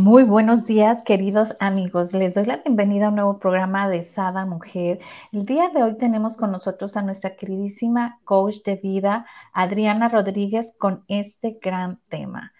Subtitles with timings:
[0.00, 2.12] Muy buenos días, queridos amigos.
[2.12, 5.00] Les doy la bienvenida a un nuevo programa de Sada Mujer.
[5.32, 10.72] El día de hoy tenemos con nosotros a nuestra queridísima coach de vida, Adriana Rodríguez,
[10.78, 12.52] con este gran tema.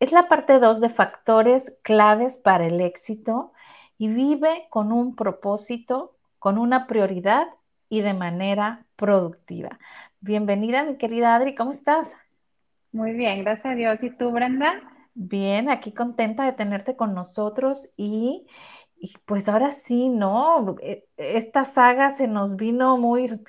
[0.00, 3.52] Es la parte 2 de factores claves para el éxito
[3.96, 7.46] y vive con un propósito, con una prioridad
[7.88, 9.78] y de manera productiva.
[10.18, 12.16] Bienvenida, mi querida Adri, ¿cómo estás?
[12.90, 14.02] Muy bien, gracias a Dios.
[14.02, 14.82] ¿Y tú, Brenda?
[15.18, 18.46] Bien, aquí contenta de tenerte con nosotros y,
[19.24, 20.76] pues ahora sí, ¿no?
[20.82, 23.40] E, esta saga se nos vino muy,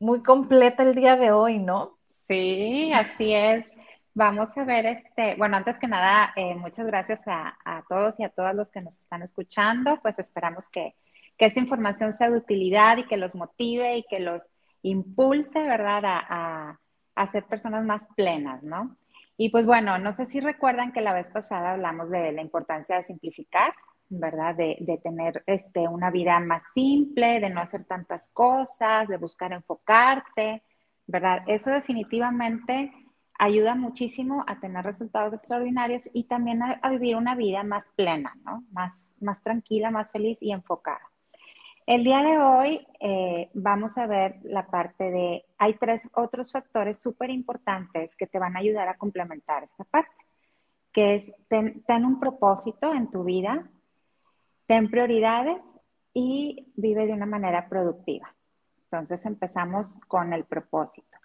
[0.00, 1.98] muy completa el día de hoy, ¿no?
[2.10, 3.72] Sí, así es.
[4.14, 8.28] Vamos a ver, este, bueno, antes que nada, eh, muchas gracias a, todos y a
[8.28, 10.00] todas los que nos están escuchando.
[10.02, 10.96] Pues esperamos que,
[11.36, 14.50] que esta información sea de utilidad y que los motive y que los
[14.82, 16.02] impulse, ¿verdad?
[16.04, 16.80] a
[17.18, 18.96] a ser personas más plenas, ¿no?
[19.40, 22.96] Y pues bueno, no sé si recuerdan que la vez pasada hablamos de la importancia
[22.96, 23.72] de simplificar,
[24.08, 24.56] ¿verdad?
[24.56, 30.64] De, tener este, una vida más simple, de no hacer tantas cosas, de buscar enfocarte,
[31.06, 31.44] ¿verdad?
[31.46, 32.92] Eso definitivamente
[33.38, 38.36] ayuda muchísimo a tener resultados extraordinarios y también a, a vivir una vida más plena,
[38.44, 38.64] ¿no?
[38.72, 41.12] Más, más tranquila, más feliz y enfocada.
[41.88, 46.98] El día de hoy eh, vamos a ver la parte de, hay tres otros factores
[46.98, 50.12] súper importantes que te van a ayudar a complementar esta parte,
[50.92, 53.70] que es ten, un propósito en tu vida,
[54.66, 55.64] ten prioridades
[56.12, 58.34] y vive de una manera productiva.
[58.82, 61.16] Entonces empezamos con el propósito.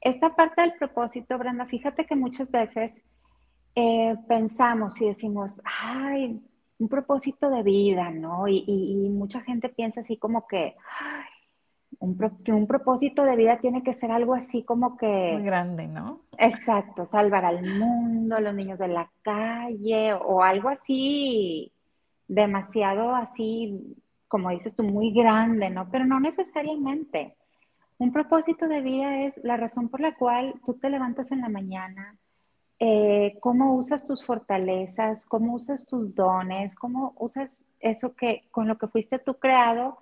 [0.00, 3.04] Esta parte del propósito, Brenda, fíjate que muchas veces
[3.76, 6.42] eh, pensamos y decimos, ay,
[6.78, 8.46] un propósito de vida, ¿no?
[8.48, 8.64] Y,
[9.10, 10.76] mucha gente piensa así como que,
[12.00, 12.16] un,
[12.48, 15.32] un, propósito de vida tiene que ser algo así como que...
[15.34, 16.20] Muy grande, ¿no?
[16.38, 21.72] Exacto, salvar al mundo, los niños de la calle o algo así,
[22.28, 23.96] demasiado así,
[24.28, 25.90] como dices tú, muy grande, ¿no?
[25.90, 27.34] Pero no necesariamente.
[27.96, 31.48] Un propósito de vida es la razón por la cual tú te levantas en la
[31.48, 32.16] mañana,
[32.80, 38.78] eh, cómo usas tus fortalezas, cómo usas tus dones, cómo usas eso que con lo
[38.78, 39.98] que fuiste tú creado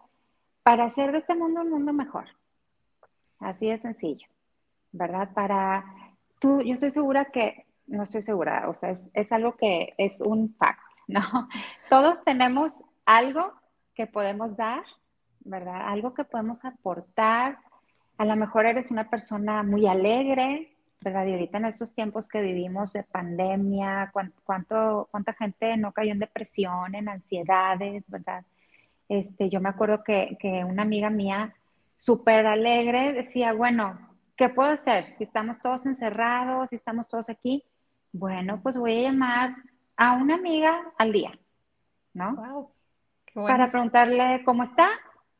[0.62, 2.26] para hacer de este mundo un mundo mejor.
[3.38, 4.26] Así de sencillo,
[4.92, 5.30] ¿verdad?
[5.32, 5.84] Para
[6.38, 10.20] tú, yo estoy segura que, no estoy segura, o sea, es, es algo que es
[10.20, 11.22] un fact, ¿no?
[11.88, 13.54] Todos tenemos algo
[13.94, 14.84] que podemos dar,
[15.40, 15.88] ¿verdad?
[15.88, 17.58] Algo que podemos aportar.
[18.18, 21.26] A lo mejor eres una persona muy alegre, ¿verdad?
[21.26, 26.18] Y ahorita en estos tiempos que vivimos de pandemia, ¿cuánto, cuánta gente no cayó en
[26.18, 28.44] depresión, en ansiedades, ¿verdad?
[29.08, 31.54] Este, yo me acuerdo que, que una amiga mía,
[31.94, 33.98] súper alegre, decía, bueno,
[34.36, 35.12] ¿qué puedo hacer?
[35.12, 37.64] Si estamos todos encerrados, si estamos todos aquí,
[38.12, 39.56] bueno, pues voy a llamar
[39.96, 41.30] a una amiga al día,
[42.12, 42.34] ¿no?
[42.34, 42.70] Wow.
[43.46, 44.88] Para preguntarle cómo está,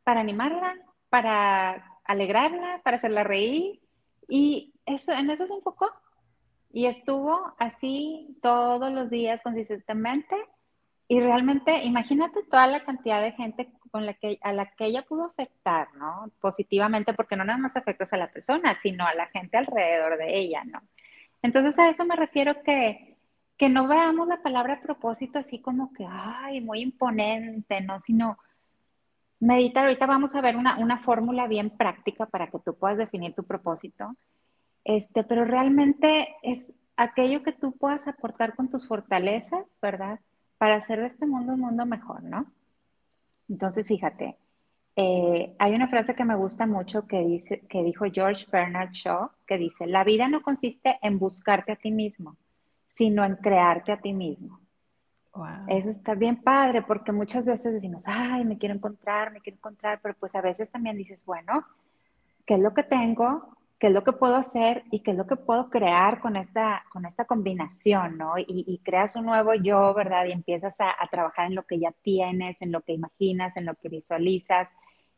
[0.05, 0.77] para animarla,
[1.09, 3.81] para alegrarla, para hacerla reír.
[4.29, 5.91] Y eso, en eso se enfocó.
[6.73, 10.37] Y estuvo así todos los días consistentemente.
[11.09, 15.03] Y realmente, imagínate toda la cantidad de gente con la que, a la que ella
[15.03, 16.31] pudo afectar, ¿no?
[16.41, 20.37] Positivamente, porque no nada más afectas a la persona, sino a la gente alrededor de
[20.39, 20.83] ella, ¿no?
[21.43, 23.17] Entonces a eso me refiero que,
[23.57, 28.01] que no veamos la palabra propósito así como que, ay, muy imponente, ¿no?
[28.01, 28.37] Sino
[29.41, 29.85] meditar.
[29.85, 33.45] Ahorita vamos a ver una, una fórmula bien práctica para que tú puedas definir tu
[33.45, 34.17] propósito
[34.87, 40.21] este, pero realmente es aquello que tú puedas aportar con tus fortalezas, ¿verdad?
[40.59, 42.47] Para hacer de este mundo un mundo mejor, ¿no?
[43.49, 44.37] Entonces, fíjate,
[44.95, 49.31] eh, hay una frase que me gusta mucho que, dice, que dijo George Bernard Shaw,
[49.45, 52.37] que dice, la vida no consiste en buscarte a ti mismo,
[52.87, 54.61] sino en crearte a ti mismo.
[55.69, 60.01] Eso está bien padre, porque muchas veces decimos, ay, me quiero encontrar, me quiero encontrar,
[60.03, 61.67] pero pues a veces también dices, bueno,
[62.45, 63.57] ¿qué es lo que tengo?
[63.79, 66.85] qué es lo que puedo hacer y qué es lo que puedo crear con esta,
[66.91, 68.35] con esta combinación, ¿no?
[68.39, 70.27] Y, creas un nuevo yo, ¿verdad?
[70.27, 73.75] Y empiezas a, trabajar en lo que ya tienes, en lo que imaginas, en lo
[73.75, 74.69] que visualizas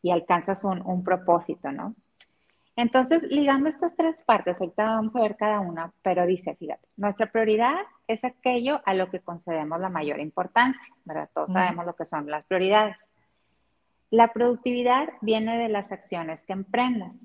[0.03, 1.95] y alcanzas un, propósito, ¿no?
[2.79, 7.27] Entonces, ligando estas tres partes, ahorita vamos a ver cada una, pero dice, fíjate, nuestra
[7.33, 7.75] prioridad
[8.07, 11.29] es aquello a lo que concedemos la mayor importancia, ¿verdad?
[11.35, 13.11] Todos sabemos lo que son las prioridades.
[14.11, 17.21] La productividad viene de las acciones que emprendas,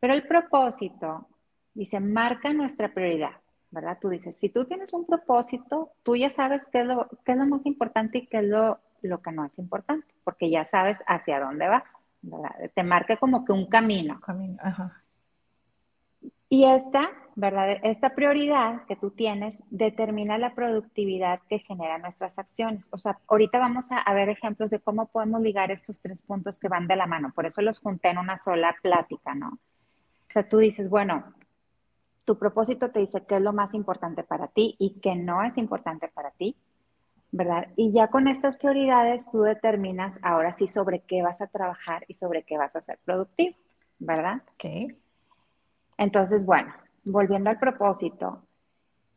[0.00, 1.28] pero el propósito,
[1.72, 3.40] dice, marca nuestra prioridad,
[3.70, 3.96] ¿verdad?
[3.98, 7.38] Tú dices, si tú tienes un propósito, tú ya sabes qué es lo, qué es
[7.38, 11.02] lo más importante y qué es lo, lo que no es importante, porque ya sabes
[11.06, 11.90] hacia dónde vas.
[12.74, 14.20] Te marca como que un camino.
[16.48, 17.80] Y esta, ¿verdad?
[17.82, 22.88] Esta prioridad que tú tienes determina la productividad que generan nuestras acciones.
[22.92, 26.58] O sea, ahorita vamos a, a, ver ejemplos de cómo podemos ligar estos tres puntos
[26.58, 27.32] que van de la mano.
[27.34, 29.48] Por eso los junté en una sola plática, ¿no?
[29.48, 31.34] O sea, tú dices, bueno,
[32.24, 35.58] tu propósito te dice qué es lo más importante para ti y qué no es
[35.58, 36.56] importante para ti.
[37.34, 37.66] ¿Verdad?
[37.74, 42.14] Y ya con estas prioridades tú determinas ahora sí sobre qué vas a trabajar y
[42.14, 43.56] sobre qué vas a ser productivo,
[43.98, 44.42] ¿verdad?
[44.52, 44.94] Ok.
[45.98, 46.72] Entonces, bueno,
[47.02, 48.44] volviendo al propósito,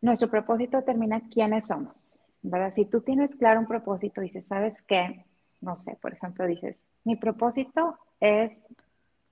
[0.02, 2.72] nuestro propósito determina quiénes somos, ¿verdad?
[2.72, 5.24] Si tú tienes claro un propósito, dices, ¿sabes qué?
[5.62, 8.68] No sé, por ejemplo, dices, mi propósito es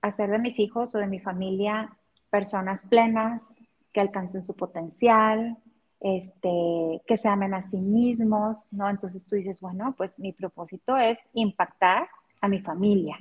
[0.00, 1.96] hacer de mis hijos o de mi familia
[2.30, 5.58] personas plenas, que alcancen su potencial,
[6.00, 8.88] este, que se amen a sí mismos, ¿no?
[8.88, 12.08] Entonces tú dices, bueno, pues mi propósito es impactar
[12.40, 13.18] a mi familia,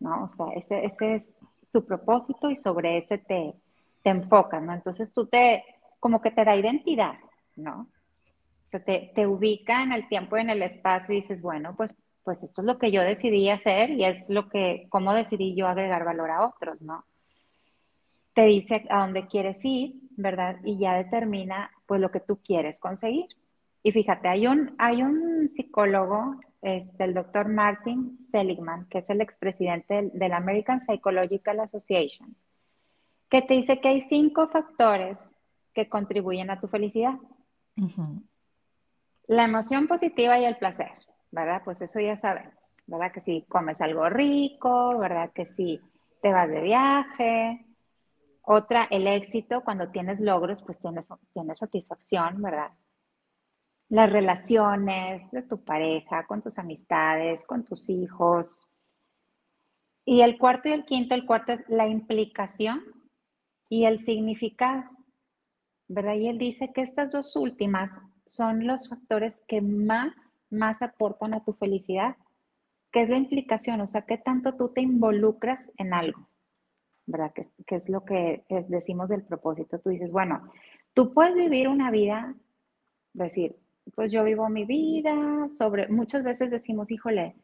[0.00, 0.24] ¿no?
[0.24, 1.38] O sea, ese, ese es
[1.72, 3.54] tu propósito y sobre ese te,
[4.02, 4.74] te enfocas, ¿no?
[4.74, 5.64] Entonces tú te,
[5.98, 7.14] como que te da identidad,
[7.56, 7.80] ¿no?
[7.80, 11.74] O sea, te, te ubica en el tiempo y en el espacio y dices, bueno,
[11.74, 15.54] pues, pues esto es lo que yo decidí hacer y es lo que, cómo decidí
[15.54, 17.06] yo agregar valor a otros, ¿no?
[18.34, 20.58] Te dice a dónde quieres ir, ¿verdad?
[20.64, 23.26] Y ya determina pues lo que tú quieres conseguir.
[23.82, 29.22] Y fíjate, hay un, hay un psicólogo, este, el doctor Martin Seligman, que es el
[29.22, 32.36] expresidente del, American Psychological Association,
[33.30, 35.18] que te dice que hay cinco factores
[35.74, 37.14] que contribuyen a tu felicidad.
[39.26, 40.90] La emoción positiva y el placer,
[41.30, 41.62] ¿verdad?
[41.64, 43.12] Pues eso ya sabemos, ¿verdad?
[43.12, 45.30] Que si comes algo rico, ¿verdad?
[45.32, 45.80] Que si
[46.20, 47.67] te vas de viaje,
[48.50, 52.70] otra, el éxito, cuando tienes logros, pues tienes, tienes satisfacción, ¿verdad?
[53.90, 58.70] Las relaciones de tu pareja, con tus amistades, con tus hijos.
[60.06, 62.80] Y el cuarto y el quinto, el cuarto es la implicación
[63.68, 64.84] y el significado,
[65.86, 66.14] ¿verdad?
[66.14, 67.90] Y él dice que estas dos últimas
[68.24, 70.14] son los factores que más,
[70.48, 72.16] más aportan a tu felicidad,
[72.90, 76.30] que es la implicación, o sea, qué tanto tú te involucras en algo.
[77.08, 77.32] ¿Verdad?
[77.32, 79.78] Que, es lo que decimos del propósito.
[79.80, 80.50] Tú dices, bueno,
[80.92, 82.34] tú puedes vivir una vida,
[83.14, 83.56] decir,
[83.94, 87.34] pues yo vivo mi vida, sobre, muchas veces decimos, híjole,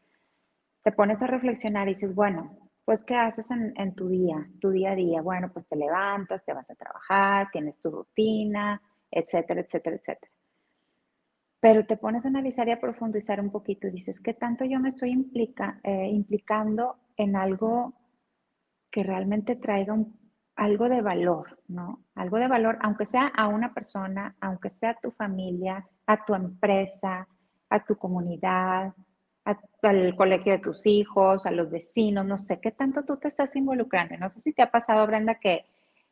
[0.83, 4.91] te pones a reflexionar y dices, bueno, pues ¿qué haces en, tu día, tu día
[4.91, 5.23] a día?
[5.23, 8.79] Bueno, pues te levantas, te vas a trabajar, tienes tu rutina,
[9.09, 10.31] etcétera, etcétera, etcétera.
[11.59, 14.79] Pero te pones a analizar y a profundizar un poquito y dices, ¿qué tanto yo
[14.79, 15.13] me estoy
[15.83, 17.95] eh, implicando en algo
[18.95, 19.93] que realmente traiga
[20.55, 22.05] algo de valor, ¿no?
[22.15, 26.33] Algo de valor, aunque sea a una persona, aunque sea a tu familia, a tu
[26.33, 27.27] empresa,
[27.69, 28.93] a tu comunidad,
[29.43, 33.53] al colegio de tus hijos, a los vecinos, no sé, qué tanto tú te estás
[33.57, 34.15] involucrando.
[34.17, 35.65] No sé si te ha pasado, Brenda, que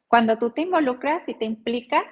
[0.09, 2.03] cuando tú te involucras y te implicas,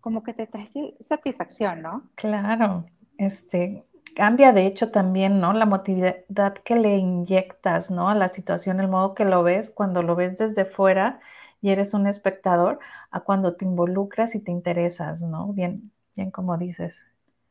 [0.00, 0.66] como que te trae
[1.08, 2.10] satisfacción, ¿no?
[2.16, 2.84] Claro,
[3.16, 5.52] este, cambia de hecho también, ¿no?
[5.52, 8.08] La motividad que le inyectas, ¿no?
[8.10, 11.20] A la situación, el modo que lo ves, cuando lo ves desde fuera
[11.60, 12.78] y eres un espectador,
[13.10, 15.52] a cuando te involucras y te interesas, ¿no?
[15.52, 17.04] Bien, bien como dices.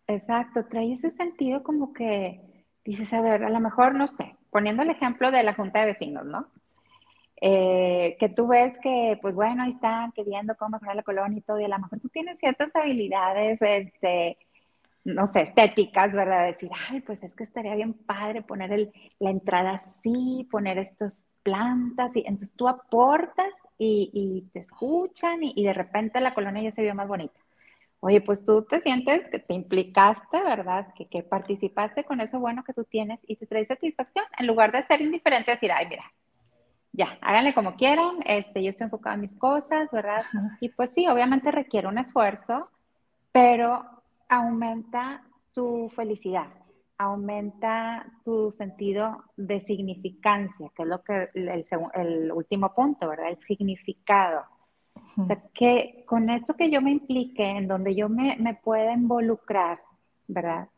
[0.07, 2.41] Exacto, trae ese sentido como que
[2.83, 5.85] dices, a ver, a lo mejor, no sé, poniendo el ejemplo de la junta de
[5.87, 6.47] vecinos, ¿no?
[7.41, 11.41] Eh, que tú ves que, pues bueno, ahí están queriendo cómo mejorar la colonia y
[11.41, 14.37] todo, y a lo mejor tú tienes ciertas habilidades, este,
[15.13, 16.45] no sé, estéticas, ¿verdad?
[16.45, 22.15] Decir, ay, pues es que estaría bien padre poner la entrada así, poner estas plantas,
[22.15, 26.95] y entonces tú aportas y, te escuchan y, de repente la colonia ya se vio
[26.95, 27.39] más bonita.
[28.01, 30.93] Oye, pues tú te sientes que te implicaste, ¿verdad?
[30.95, 34.71] Que, que participaste con eso bueno que tú tienes y te trae satisfacción, en lugar
[34.71, 36.03] de ser indiferente, decir, ay, mira,
[36.91, 40.23] ya, háganle como quieran, este, yo estoy enfocada en mis cosas, ¿verdad?
[40.59, 42.69] Y pues sí, obviamente requiere un esfuerzo,
[43.31, 43.98] pero
[44.29, 46.47] aumenta tu felicidad,
[46.97, 53.29] aumenta tu sentido de significancia, que es lo que el, último punto, ¿verdad?
[53.29, 54.45] El significado.
[55.17, 58.93] O sea, que con esto que yo me implique, en donde yo me, me pueda
[58.93, 59.81] involucrar,
[60.27, 60.69] ¿verdad?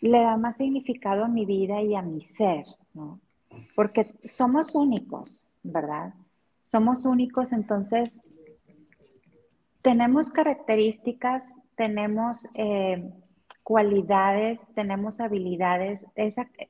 [0.00, 2.64] Le da más significado a mi vida y a mi ser,
[2.94, 3.20] ¿no?
[3.76, 6.12] Porque somos únicos, ¿verdad?
[6.68, 8.20] somos únicos, entonces
[9.80, 13.10] tenemos características, tenemos eh,
[13.62, 16.06] cualidades, tenemos habilidades,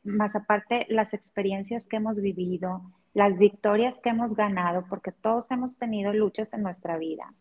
[0.04, 2.82] más aparte las experiencias que hemos vivido,
[3.14, 7.34] las victorias que hemos ganado, porque todos hemos tenido luchas en nuestra vida,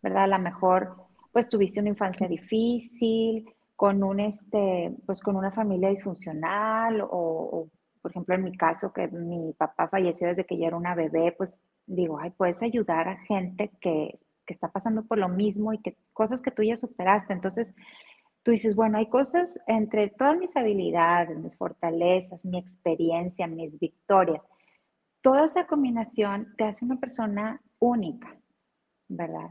[0.00, 0.24] ¿verdad?
[0.24, 0.96] A lo mejor,
[1.32, 7.68] pues tuviste una infancia difícil, con un, este, pues con una familia disfuncional, o,
[8.02, 11.32] por ejemplo, en mi caso, que mi papá falleció desde que yo era una bebé,
[11.36, 15.78] pues digo, ay, puedes ayudar a gente que, que está pasando por lo mismo y
[15.78, 17.32] que cosas que tú ya superaste.
[17.32, 17.72] Entonces,
[18.42, 24.44] tú dices, bueno, hay cosas entre todas mis habilidades, mis fortalezas, mi experiencia, mis victorias.
[25.20, 28.36] Toda esa combinación te hace una persona única,
[29.06, 29.50] ¿verdad?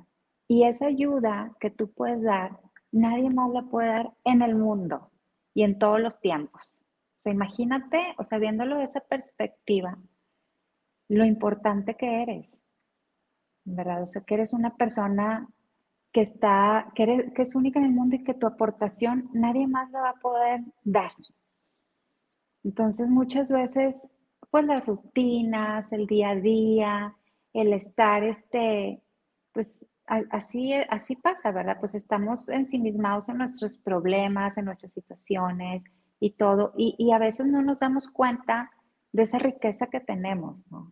[0.50, 2.60] Y esa ayuda que tú puedes dar,
[2.92, 5.12] nadie más la puede dar en el mundo
[5.54, 6.90] y en todos los tiempos.
[7.16, 9.98] O sea, imagínate, o sea, viéndolo de esa perspectiva,
[11.08, 12.62] lo importante que eres,
[13.76, 14.04] ¿verdad?
[14.04, 15.48] O sea, que eres una persona
[16.12, 20.02] que está, que, es única en el mundo y que tu aportación nadie más la
[20.02, 21.12] va a poder dar.
[22.64, 24.08] Entonces, muchas veces,
[24.50, 27.16] pues las rutinas, el día a día,
[27.54, 29.02] el estar, este,
[29.54, 29.86] pues
[30.32, 31.78] así, así pasa, ¿verdad?
[31.80, 35.84] Pues estamos ensimismados en nuestros problemas, en nuestras situaciones
[36.20, 38.72] y todo, y, a veces no nos damos cuenta
[39.12, 40.92] de esa riqueza que tenemos, ¿no?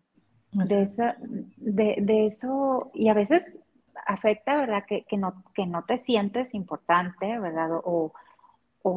[0.52, 1.16] De, esa,
[1.56, 3.58] de, de, eso, y a veces
[4.06, 4.84] afecta, ¿verdad?
[4.86, 7.80] Que, no, que no te sientes importante, ¿verdad?
[7.84, 8.12] O,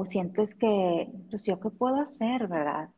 [0.05, 2.89] sientes que, pues yo qué puedo hacer, ¿verdad?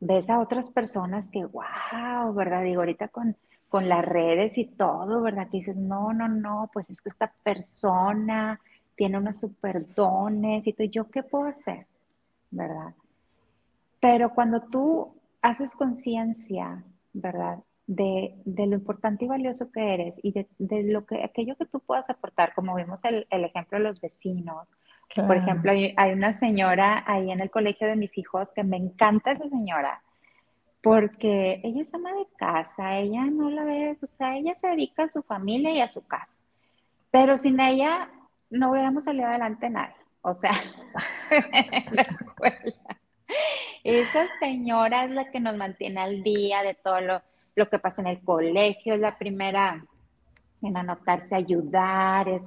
[0.00, 2.62] Ves a otras personas que, wow, ¿verdad?
[2.62, 3.36] Digo, ahorita con,
[3.68, 5.48] con las redes y todo, ¿verdad?
[5.50, 8.60] Que dices, no, no, no, pues es que esta persona
[8.96, 11.86] tiene unos super dones y todo, ¿yo qué puedo hacer?
[12.50, 12.94] ¿Verdad?
[14.00, 17.58] Pero cuando tú haces conciencia, ¿verdad?
[17.88, 22.08] De, lo importante y valioso que eres y de, lo que, aquello que tú puedas
[22.10, 24.68] aportar, como vimos el, ejemplo de los vecinos.
[25.16, 29.32] Por ejemplo, hay, una señora ahí en el colegio de mis hijos que me encanta
[29.32, 30.02] esa señora,
[30.82, 35.04] porque ella es ama de casa, ella no la ves, o sea, ella se dedica
[35.04, 36.38] a su familia y a su casa.
[37.10, 38.10] Pero sin ella
[38.50, 40.52] no hubiéramos salido adelante nadie, o sea,
[41.30, 43.00] en la escuela.
[43.82, 47.22] Esa señora es la que nos mantiene al día de todo lo,
[47.58, 49.84] lo que pasa en el colegio, es la primera
[50.62, 52.42] en anotarse, ayudar, es,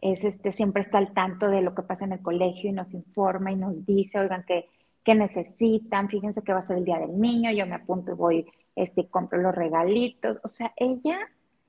[0.00, 2.94] es este, siempre está al tanto de lo que pasa en el colegio y nos
[2.94, 4.68] informa y nos dice, oigan, que,
[5.14, 8.46] necesitan, fíjense que va a ser el día del niño, yo me apunto y voy,
[8.74, 11.18] este, compro los regalitos, o sea, ella,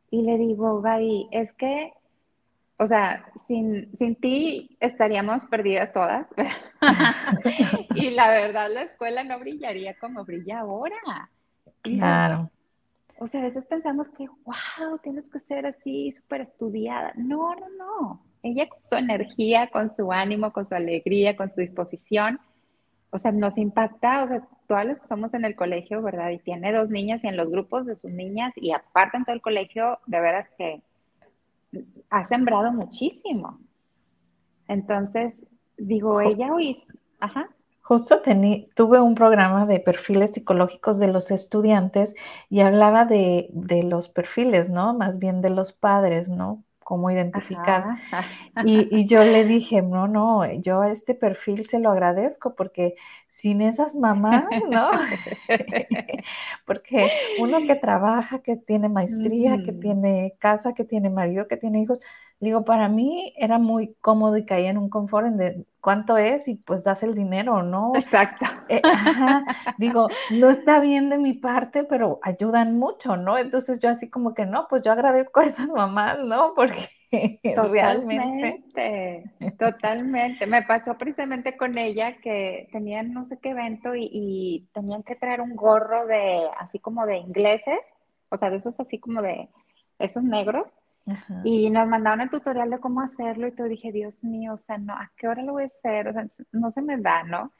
[0.09, 1.93] y le digo, Gaby, es que,
[2.79, 6.25] o sea, sin, sin ti estaríamos perdidas todas,
[7.93, 11.29] y la verdad la escuela no brillaría como brilla ahora.
[11.83, 12.49] Claro.
[13.19, 17.13] O sea, a veces pensamos que, wow, tienes que ser así, súper estudiada.
[17.15, 18.21] No, no, no.
[18.43, 22.39] Ella con su energía, con su ánimo, con su alegría, con su disposición,
[23.09, 26.29] o sea, nos impacta, o sea, todas las que somos en el colegio, ¿verdad?
[26.31, 29.35] Y tiene dos niñas y en los grupos de sus niñas y aparte en todo
[29.35, 30.81] el colegio, de veras que
[32.09, 33.59] ha sembrado muchísimo.
[34.67, 35.47] Entonces,
[35.77, 36.75] digo, ella hoy,
[37.19, 37.49] ajá.
[37.87, 38.21] Justo
[38.75, 42.15] tuve un programa de perfiles psicológicos de los estudiantes
[42.49, 43.49] y hablaba de,
[43.85, 44.93] los perfiles, ¿no?
[44.93, 46.65] Más bien de los padres, ¿no?
[46.83, 47.85] Cómo identificar.
[48.65, 52.95] Y, y, yo le dije, no, no, yo a este perfil se lo agradezco porque
[53.27, 54.89] sin esas mamás, ¿no?
[56.65, 61.81] porque uno que trabaja, que tiene maestría, que tiene casa, que tiene marido, que tiene
[61.81, 61.99] hijos,
[62.39, 66.47] Digo, para mí era muy cómodo y caía en un confort en de cuánto es
[66.47, 67.93] y pues das el dinero, ¿no?
[67.95, 68.45] Exacto.
[68.69, 68.81] Eh,
[69.79, 73.39] digo, no está bien de mi parte, pero ayudan mucho, ¿no?
[73.39, 76.53] Entonces yo así como que no, pues yo agradezco a esas mamás, ¿no?
[76.55, 76.89] Porque
[77.71, 79.23] realmente.
[79.57, 80.47] Totalmente.
[80.47, 85.15] Me pasó precisamente con ella que tenían no sé qué evento y, y tenían que
[85.15, 87.79] traer un gorro de, así como de ingleses,
[88.29, 89.49] o sea, de esos así como de,
[89.99, 90.69] esos negros
[91.45, 94.77] y nos mandaron el tutorial de cómo hacerlo y todo dije, Dios mío, o sea,
[94.77, 96.09] no, ¿a qué hora lo voy a hacer?
[96.09, 97.53] O sea, no se me da, ¿no?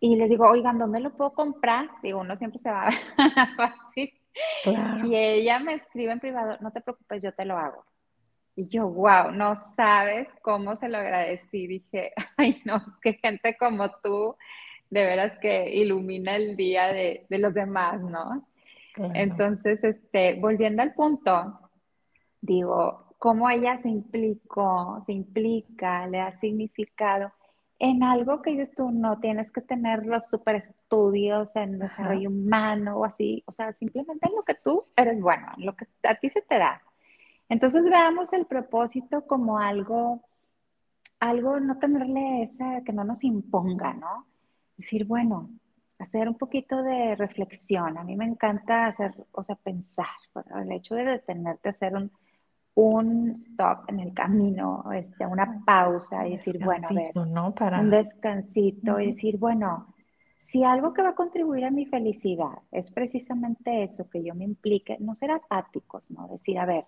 [0.00, 1.88] Y les digo, oigan, ¿dónde lo puedo comprar?
[2.02, 2.90] Digo, uno siempre se va a
[3.56, 4.12] fácil.
[5.04, 7.86] Y ella me escribe en privado, no te preocupes, yo te lo hago.
[8.56, 11.66] Y yo, wow, no sabes cómo se lo agradecí.
[11.66, 14.36] Dije, ay, no, es que gente como tú,
[14.90, 18.46] de veras que ilumina el día de, de los demás, ¿no?
[18.96, 21.58] Entonces, este, volviendo al punto,
[22.40, 27.32] digo, cómo ella se implicó, se implica, le da significado
[27.78, 32.98] en algo que dices tú, no tienes que tener los super estudios en desarrollo humano
[32.98, 36.14] o así, o sea, simplemente en lo que tú eres bueno, en lo que a
[36.14, 36.82] ti se te da.
[37.48, 40.22] Entonces veamos el propósito como algo,
[41.20, 44.26] algo, no tenerle esa, que no nos imponga, ¿no?
[44.76, 45.50] Decir, bueno,
[45.98, 47.98] hacer un poquito de reflexión.
[47.98, 50.06] A mí me encanta hacer, o sea, pensar,
[50.60, 52.10] el hecho de detenerte, hacer un,
[52.74, 57.54] un stop en el camino, este, una pausa y decir, bueno, a ver, ¿no?
[57.54, 57.80] Para...
[57.80, 59.94] un descansito y decir, bueno,
[60.38, 64.44] si algo que va a contribuir a mi felicidad es precisamente eso, que yo me
[64.44, 66.28] implique, no ser apáticos, ¿no?
[66.28, 66.84] Decir, a ver,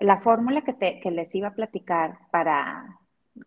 [0.00, 2.98] la fórmula que, te, que les iba a platicar para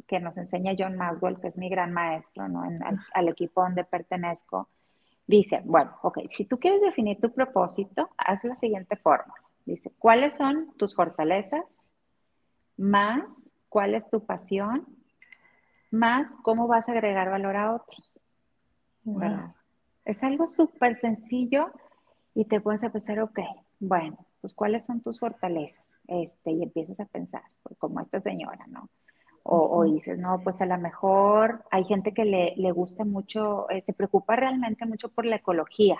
[0.08, 2.66] que nos enseña John Maswell, que es mi gran maestro, ¿no?
[2.66, 2.82] En,
[3.14, 4.70] al equipo donde pertenezco,
[5.28, 9.42] dice, bueno, ok, si tú quieres definir tu propósito, haz la siguiente fórmula.
[9.66, 11.86] Dice, ¿cuáles son tus fortalezas?
[12.78, 13.30] Más,
[13.70, 14.88] ¿cuál es tu pasión?
[15.92, 18.18] Más, ¿cómo vas a agregar valor a otros?
[20.06, 21.72] Es algo súper sencillo
[22.34, 23.40] y te puedes empezar, ok,
[23.80, 26.02] bueno, pues ¿cuáles son tus fortalezas?
[26.08, 28.90] Este, y empiezas a pensar, pues, como esta señora, ¿no?
[29.44, 33.82] O, dices, no, pues a lo mejor hay gente que le, le gusta mucho, eh,
[33.82, 35.98] se preocupa realmente mucho por la ecología,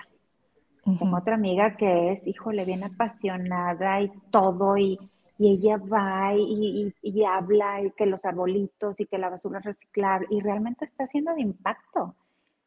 [0.84, 4.98] tengo otra amiga que es, híjole, bien apasionada y todo, y,
[5.38, 10.84] ella va y, habla, y que los arbolitos y que la basura reciclar, y realmente
[10.84, 12.14] está haciendo de impacto.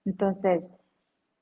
[0.03, 0.69] Entonces,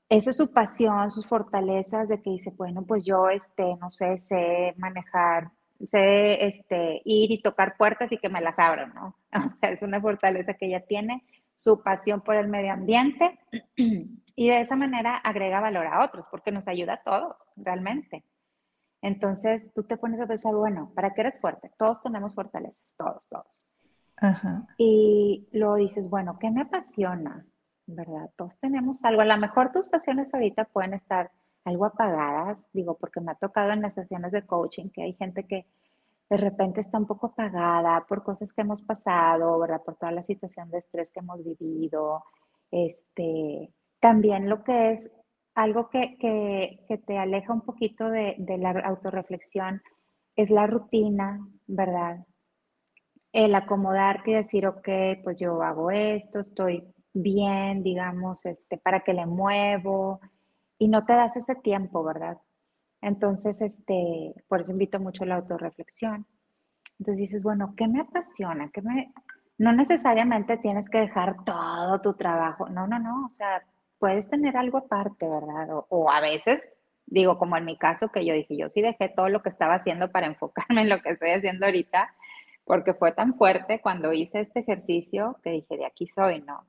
[0.08, 4.18] esa es su pasión, sus fortalezas de que dice, bueno, pues yo, este, no sé,
[4.18, 5.50] sé manejar,
[5.86, 9.16] sé, este, ir y tocar puertas y que me las abran, ¿no?
[9.46, 13.38] O sea, es una fortaleza que ella tiene, su pasión por el medio ambiente
[13.76, 18.24] y de esa manera agrega valor a otros porque nos ayuda a todos, realmente.
[19.02, 21.70] Entonces tú te pones a pensar, bueno, ¿para qué eres fuerte?
[21.78, 23.68] Todos tenemos fortalezas, todos, todos.
[24.78, 27.44] Y luego dices, bueno, ¿qué me apasiona?
[27.86, 28.30] ¿Verdad?
[28.36, 29.20] Todos tenemos algo.
[29.22, 31.30] A lo mejor tus pasiones ahorita pueden estar
[31.64, 35.46] algo apagadas, digo, porque me ha tocado en las sesiones de coaching que hay gente
[35.46, 35.66] que
[36.30, 39.82] de repente está un poco apagada por cosas que hemos pasado, ¿verdad?
[39.82, 42.24] Por toda la situación de estrés que hemos vivido.
[42.70, 45.14] Este, también lo que es
[45.54, 46.16] algo que,
[47.06, 49.82] te aleja un poquito de, la autorreflexión
[50.36, 52.24] es la rutina, ¿verdad?
[53.32, 54.88] El acomodarte y decir, ok,
[55.22, 60.20] pues yo hago esto, estoy bien, digamos, este, para que le muevo,
[60.78, 62.38] y no te das ese tiempo, ¿verdad?
[63.00, 66.26] Entonces, este, por eso invito mucho a la autorreflexión.
[66.98, 68.70] Entonces dices, bueno, ¿qué me apasiona?
[68.72, 69.12] ¿Qué me...
[69.56, 72.68] No necesariamente tienes que dejar todo tu trabajo.
[72.68, 73.26] No, no, no.
[73.26, 73.62] O sea,
[73.98, 75.68] puedes tener algo aparte, ¿verdad?
[75.88, 76.72] O, a veces,
[77.06, 79.74] digo, como en mi caso, que yo dije, yo sí dejé todo lo que estaba
[79.74, 82.14] haciendo para enfocarme en lo que estoy haciendo ahorita,
[82.64, 86.64] porque fue tan fuerte cuando hice este ejercicio que dije, de aquí soy, ¿no?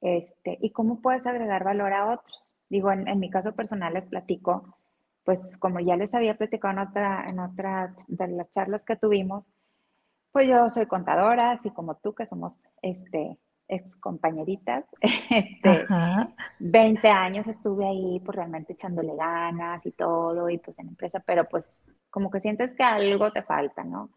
[0.00, 2.50] Este, ¿Y cómo puedes agregar valor a otros?
[2.68, 4.76] Digo, en, en mi caso personal les platico
[5.24, 9.48] pues como ya les había platicado en otra, en otra de las charlas que tuvimos,
[10.32, 14.84] pues yo soy contadora, así como tú, que somos este, ex compañeritas.
[15.30, 15.86] Este,
[16.58, 21.48] 20 años estuve ahí, pues realmente echándole ganas y todo, y pues en empresa, pero
[21.48, 24.10] pues como que sientes que algo te falta, ¿no?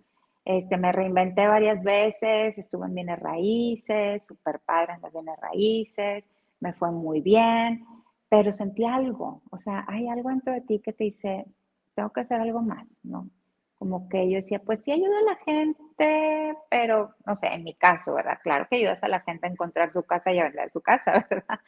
[0.46, 6.30] Este, me reinventé varias veces, estuve en bienes raíces, súper padre en las bienes raíces,
[6.60, 7.86] me fue muy bien,
[8.28, 11.46] pero sentí algo, o sea, hay algo dentro de ti que te dice,
[11.96, 13.30] tengo que hacer algo más, ¿no?
[13.76, 17.74] Como que yo decía, pues sí ayuda a la gente, pero no sé, en mi
[17.76, 18.40] caso, ¿verdad?
[18.42, 21.26] Claro que ayudas a la gente a encontrar su casa y a vender su casa,
[21.30, 21.60] ¿verdad?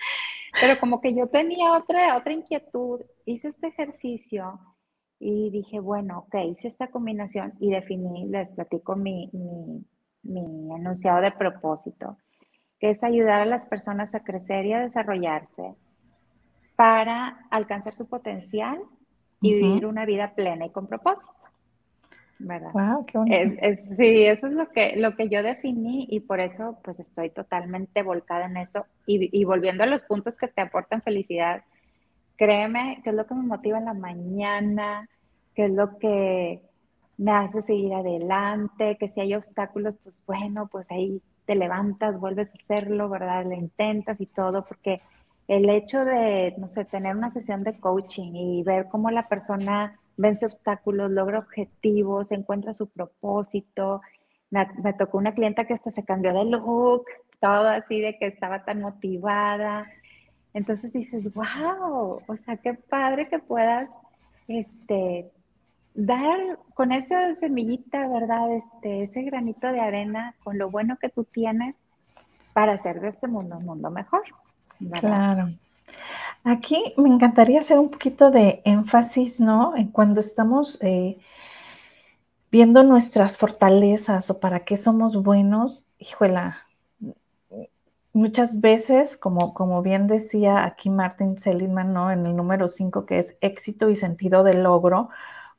[0.60, 4.60] Pero como que yo tenía otra, otra inquietud, hice este ejercicio
[5.19, 9.86] y dije, bueno, ok, hice esta combinación y definí, les platico mi, mi,
[10.23, 12.17] mi enunciado de propósito,
[12.80, 15.75] que es ayudar a las personas a crecer y a desarrollarse
[16.75, 18.82] para alcanzar su potencial
[19.41, 21.34] y vivir una vida plena y con propósito.
[22.38, 22.71] ¿Verdad?
[22.73, 23.62] Wow, qué bonito.
[23.95, 28.04] sí, eso es lo que, lo que yo definí y por eso pues estoy totalmente
[28.04, 28.86] volcada en eso.
[29.06, 31.63] Y, volviendo a los puntos que te aportan felicidad,
[32.38, 35.10] créeme que es lo que me motiva en la mañana,
[35.56, 36.62] que es lo que
[37.17, 42.54] me hace seguir adelante, que si hay obstáculos, pues bueno, pues ahí te levantas, vuelves
[42.54, 43.45] a hacerlo, ¿verdad?
[43.45, 45.02] Le intentas y todo, porque
[45.48, 50.00] el hecho de, no sé, tener una sesión de coaching y ver cómo la persona
[50.17, 54.02] vence obstáculos, logra objetivos, encuentra su propósito.
[54.50, 57.06] Me, tocó una clienta que hasta se cambió de look,
[57.39, 59.88] todo así de que estaba tan motivada.
[60.56, 63.89] Entonces dices, wow, o sea, qué padre que puedas
[64.48, 65.30] este,
[65.94, 68.54] dar con esa semillita, ¿verdad?
[68.54, 71.76] Este, ese granito de arena, con lo bueno que tú tienes,
[72.54, 74.24] para hacer de este mundo un mundo mejor.
[75.02, 75.50] Claro.
[76.46, 79.76] Aquí me encantaría hacer un poquito de énfasis, ¿no?
[79.76, 81.18] En cuando estamos eh,
[82.50, 86.64] viendo nuestras fortalezas o para qué somos buenos, híjola,
[88.15, 92.12] muchas veces, como, como bien decía aquí Martin Seligman, ¿no?
[92.12, 95.10] En el número 5, que es éxito y sentido de logro,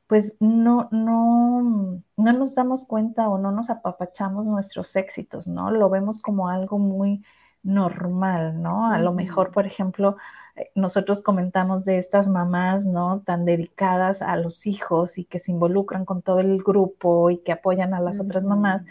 [0.07, 5.69] pues no, no, no nos damos cuenta o no nos apapachamos nuestros éxitos, ¿no?
[5.71, 7.23] Lo vemos como algo muy
[7.61, 8.91] normal, ¿no?
[8.91, 10.17] A lo mejor, por ejemplo,
[10.55, 13.21] eh, nosotros comentamos de estas mamás, ¿no?
[13.21, 17.51] Tan dedicadas a los hijos y que se involucran con todo el grupo y que
[17.51, 18.83] apoyan a las otras mamás.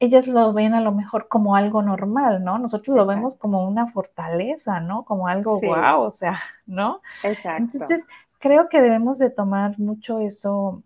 [0.00, 2.58] Ellas lo ven a lo mejor como algo normal, ¿no?
[2.58, 5.04] Nosotros lo vemos como una fortaleza, ¿no?
[5.04, 7.00] Como algo wow, o sea, ¿no?
[7.24, 7.62] Exacto.
[7.62, 8.06] Entonces,
[8.38, 10.82] creo que debemos de tomar mucho eso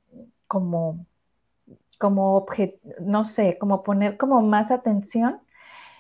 [0.46, 1.05] como,
[1.98, 5.40] como objeto, no sé, como poner como más atención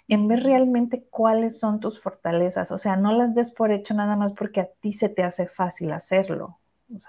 [0.08, 2.70] en ver realmente cuáles son tus fortalezas.
[2.70, 5.46] O sea, no las des por hecho nada más porque a ti se te hace
[5.46, 6.58] fácil hacerlo.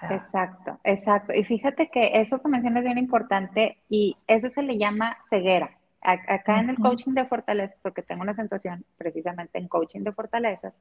[0.10, 1.34] exacto, exacto.
[1.34, 5.72] Y fíjate que eso que mencionas es bien importante y eso se le llama ceguera.
[6.04, 10.80] Acá en el coaching de fortalezas, porque tengo una situación precisamente en coaching de fortalezas,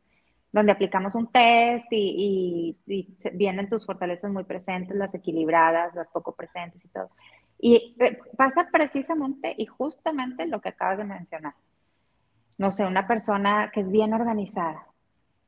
[0.52, 2.76] donde aplicamos un test y,
[3.32, 7.10] vienen tus fortalezas muy presentes, las equilibradas, las poco presentes y todo.
[7.58, 11.54] Y eh, pasa precisamente y justamente lo que acabas de mencionar.
[12.58, 14.86] No sé, una persona que es bien organizada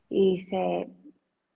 [0.08, 0.88] y dice,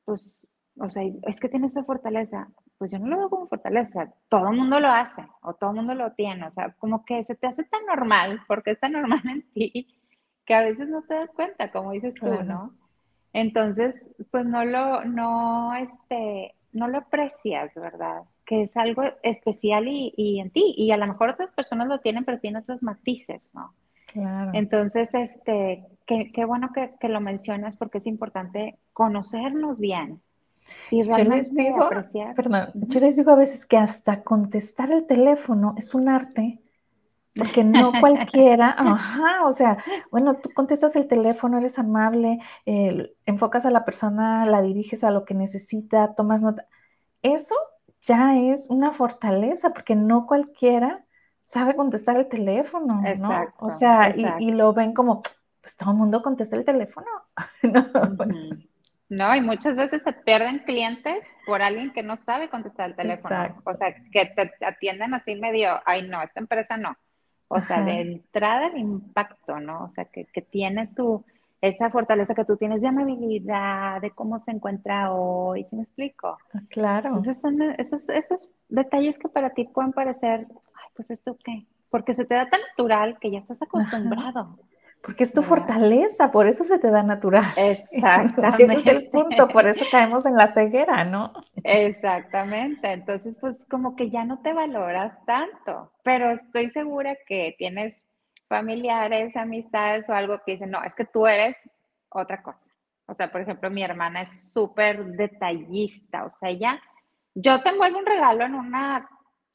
[0.04, 0.46] pues,
[0.78, 2.48] o sea, es que tiene esa fortaleza.
[2.78, 5.52] Pues yo no lo veo como fortaleza, o sea, todo el mundo lo hace o
[5.54, 8.70] todo el mundo lo tiene, o sea, como que se te hace tan normal, porque
[8.70, 9.88] es tan normal en ti,
[10.44, 12.72] que a veces no te das cuenta, como dices tú, ¿no?
[13.32, 18.22] Entonces, pues no lo, no, este, no lo aprecias, ¿verdad?
[18.44, 20.74] Que es algo especial y, en ti.
[20.76, 23.74] Y a lo mejor otras personas lo tienen, pero tienen otros matices, ¿no?
[24.06, 24.50] Claro.
[24.54, 30.22] Entonces, este, qué, bueno que, lo mencionas porque es importante conocernos bien.
[30.90, 32.34] Y realmente yo les digo, apreciar.
[32.34, 36.60] Perdón, yo les digo a veces que hasta contestar el teléfono es un arte
[37.38, 39.78] porque no cualquiera, ajá, o sea,
[40.10, 42.40] bueno, tú contestas el teléfono, eres amable,
[43.24, 46.66] enfocas a la persona, la diriges a lo que necesita, tomas nota.
[47.22, 47.54] Eso
[48.02, 51.04] ya es una fortaleza, porque no cualquiera
[51.44, 53.30] sabe contestar el teléfono, ¿no?
[53.58, 55.22] O sea, y, lo ven como,
[55.62, 57.06] pues todo el mundo contesta el teléfono.
[57.62, 57.86] ¿no?
[59.10, 63.62] Y muchas veces se pierden clientes por alguien que no sabe contestar el teléfono.
[63.64, 66.96] O sea, que te atienden así medio, ay no, esta empresa no.
[67.48, 69.84] O sea, de entrada el impacto, ¿no?
[69.84, 71.24] O sea, que, tiene tu,
[71.62, 76.36] esa fortaleza que tú tienes de amabilidad, de cómo se encuentra hoy, ¿sí me explico?
[76.52, 77.08] Ah, claro.
[77.08, 82.12] Entonces son esos, esos detalles que para ti pueden parecer, ay, pues esto qué, porque
[82.12, 84.58] se te da tan natural que ya estás acostumbrado.
[85.02, 87.44] Porque es tu fortaleza, por eso se te da natural.
[87.56, 88.64] Exactamente.
[88.64, 91.32] Ese es el punto, por eso caemos en la ceguera, ¿no?
[91.64, 92.92] Exactamente.
[92.92, 98.06] Entonces, pues como que ya no te valoras tanto, pero estoy segura que tienes
[98.48, 101.56] familiares, amistades o algo que dicen, no, es que tú eres
[102.08, 102.72] otra cosa.
[103.06, 106.82] O sea, por ejemplo, mi hermana es súper detallista, o sea, ella,
[107.34, 109.08] yo tengo algún regalo en una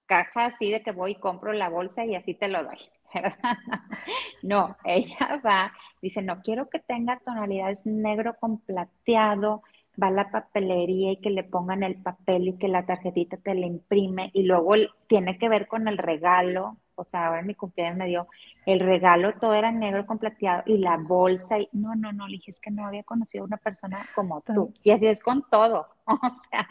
[0.06, 2.78] caja así de que voy y compro la bolsa y así te lo doy.
[4.44, 9.62] no, ella va, dice, no quiero que tenga tonalidades negro con plateado,
[10.02, 13.54] va a la papelería y que le pongan el papel y que la tarjetita te
[13.56, 14.74] la imprime y luego
[15.08, 18.28] tiene que ver con el regalo, o sea, ahora en mi cumpleaños me dio
[18.66, 22.38] el regalo, todo era negro con plateado y la bolsa y no, no, no, le
[22.38, 24.74] dije, es que no había conocido a una persona como tú.
[24.84, 26.68] Y así es con todo, o sea,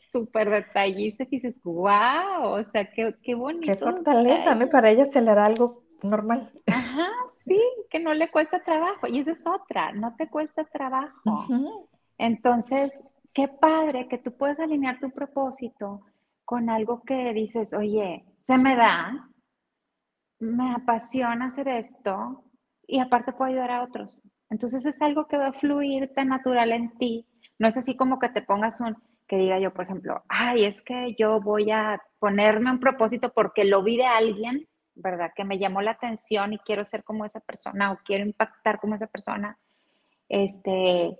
[0.00, 3.72] súper detallista y dices, wow, o sea, qué, qué bonito.
[3.72, 4.68] Qué fortaleza, ¿no?
[4.68, 5.70] Para ella se le hará algo
[6.02, 6.50] normal.
[6.66, 7.08] Ajá,
[7.44, 7.60] sí,
[7.90, 9.06] que no le cuesta trabajo.
[9.06, 11.46] Y esa es otra, no te cuesta trabajo.
[12.18, 16.02] Entonces, qué padre que tú puedes alinear tu propósito
[16.44, 19.28] con algo que dices, oye, se me da,
[20.38, 22.44] me apasiona hacer esto
[22.86, 24.22] y aparte puedo ayudar a otros.
[24.50, 27.26] Entonces es algo que va a fluir tan natural en ti.
[27.58, 28.96] No es así como que te pongas un,
[29.26, 33.64] que diga yo, por ejemplo, ay, es que yo voy a ponerme un propósito porque
[33.64, 35.30] lo vi de alguien ¿verdad?
[35.34, 38.94] Que me llamó la atención y quiero ser como esa persona o quiero impactar como
[38.94, 39.58] esa persona.
[40.28, 41.18] Este,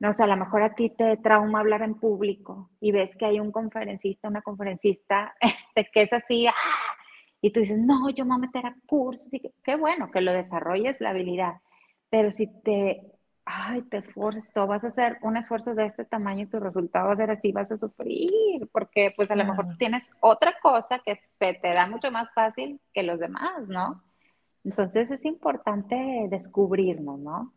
[0.00, 3.26] no sé, a lo mejor a ti te trauma hablar en público y ves que
[3.26, 6.52] hay un conferencista, una conferencista, este, que es así, ¡ah!
[7.40, 10.20] Y tú dices, no, yo me voy a meter a cursos, y qué bueno que
[10.20, 11.60] lo desarrolles la habilidad,
[12.10, 16.46] pero si te ay, te esfuerzas, vas a hacer un esfuerzo de este tamaño y
[16.46, 19.76] tu resultado va a ser así, vas a sufrir, porque pues a lo mejor tú
[19.76, 24.02] tienes otra cosa que se te da mucho más fácil que los demás, ¿no?
[24.64, 27.52] Entonces es importante descubrirnos, ¿no?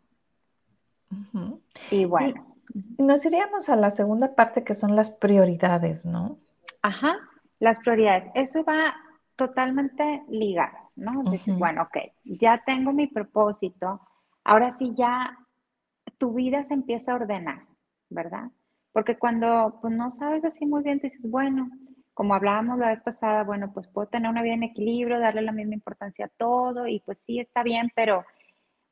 [1.89, 2.55] Y bueno.
[2.97, 6.37] nos iríamos a la segunda parte que son las prioridades, ¿no?
[6.81, 7.17] Ajá,
[7.59, 8.29] las prioridades.
[8.33, 8.95] Eso va
[9.41, 11.23] totalmente ligado, ¿no?
[11.31, 13.99] Dices, bueno, ok, ya tengo mi propósito,
[14.43, 15.35] ahora sí ya
[16.19, 17.65] tu vida se empieza a ordenar,
[18.07, 18.51] ¿verdad?
[18.91, 21.71] Porque cuando pues, no sabes así muy bien, dices, bueno,
[22.13, 25.53] como hablábamos la vez pasada, bueno, pues puedo tener una vida en equilibrio, darle la
[25.53, 28.23] misma importancia a todo y pues sí está bien, pero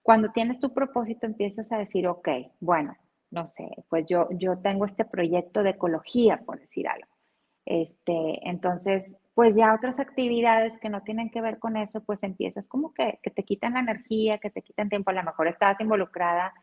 [0.01, 2.27] cuando tienes tu propósito empiezas a decir, ok,
[2.59, 2.95] bueno,
[3.29, 7.19] no sé, pues yo, yo tengo este proyecto de ecología, por decir algo.
[7.65, 12.67] Este, entonces, pues ya otras actividades que no tienen que ver con eso, pues empiezas
[12.67, 15.11] como que, que te quitan la energía, que te quitan tiempo.
[15.11, 16.53] A lo mejor estabas involucrada,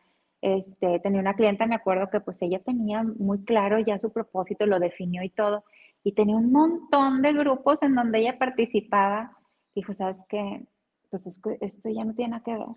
[0.43, 4.67] este, tenía una clienta, me acuerdo que pues ella tenía muy claro ya su propósito,
[4.67, 5.65] lo definió y todo,
[6.05, 9.35] y tenía un montón de grupos en donde ella participaba.
[9.75, 10.67] Dijo, ¿sabes qué?
[11.09, 12.77] Pues es que esto ya no tiene nada que ver.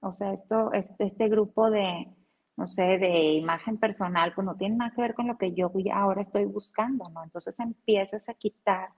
[0.00, 2.08] O sea, esto, este, este grupo de,
[2.56, 5.70] no sé, de imagen personal, pues no tiene nada que ver con lo que yo
[5.92, 7.22] ahora estoy buscando, ¿no?
[7.22, 8.88] Entonces empiezas a quitar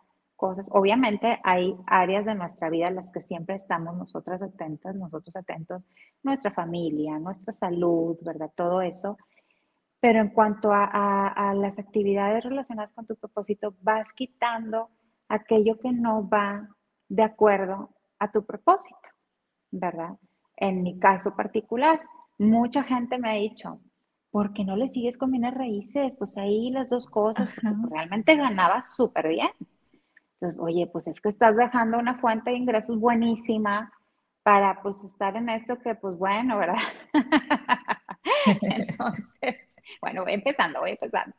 [0.41, 0.71] cosas.
[0.73, 5.83] Obviamente hay áreas de nuestra vida en las que siempre estamos nosotras atentas, nosotros atentos,
[6.23, 8.51] nuestra familia, nuestra salud, ¿verdad?
[8.57, 9.19] Todo eso.
[10.01, 14.89] Pero en cuanto a, a las actividades relacionadas con tu propósito, vas quitando
[15.29, 16.69] aquello que no va
[17.09, 18.97] de acuerdo a tu propósito,
[19.71, 20.17] ¿verdad?
[20.57, 22.01] En mi caso particular,
[22.39, 23.79] mucha gente me ha dicho,
[24.31, 26.17] ¿por qué no le sigues con bienes raíces?
[26.17, 27.51] Pues ahí las dos cosas,
[27.91, 29.51] realmente ganaba súper bien.
[30.41, 33.93] Entonces, oye, pues es que estás dejando una fuente de ingresos buenísima
[34.43, 36.77] para pues estar en esto que pues bueno, ¿verdad?
[38.63, 39.57] Entonces,
[40.01, 41.37] bueno, voy empezando, voy empezando.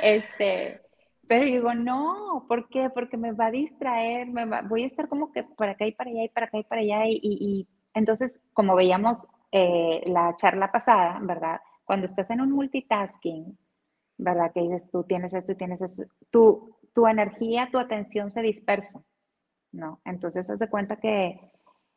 [0.00, 0.80] Este,
[1.26, 2.88] pero digo, no, ¿por qué?
[2.90, 6.10] Porque me va a distraer, me voy a estar como que para acá y para
[6.10, 11.18] allá y para acá y para allá y entonces, como veíamos eh, la charla pasada,
[11.22, 11.60] ¿verdad?
[11.84, 13.58] Cuando estás en un multitasking,
[14.18, 14.52] ¿verdad?
[14.52, 19.02] Que dices, tú tienes esto y tienes eso, tu, tu energía, tu atención se dispersa,
[19.72, 20.00] ¿no?
[20.04, 21.40] Entonces, haz de cuenta que,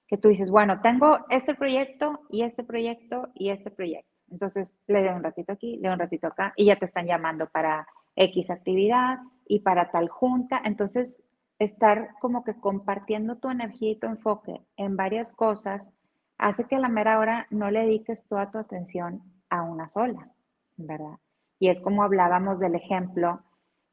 [0.08, 4.10] que tú dices, bueno, tengo este proyecto y este proyecto y este proyecto.
[4.30, 7.06] Entonces, le doy un ratito aquí, le doy un ratito acá y ya te están
[7.06, 10.62] llamando para X actividad y para tal junta.
[10.64, 11.22] Entonces,
[11.60, 15.92] estar como que compartiendo tu energía y tu enfoque en varias cosas
[16.38, 20.32] hace que a la mera hora no le dediques toda tu atención a una sola,
[20.76, 21.20] ¿verdad?
[21.60, 23.44] Y es como hablábamos del ejemplo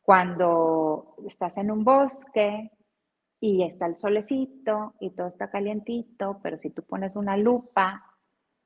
[0.08, 2.70] cuando estás en un bosque
[3.42, 8.02] y está el solecito y todo está calientito, pero si tú pones una lupa,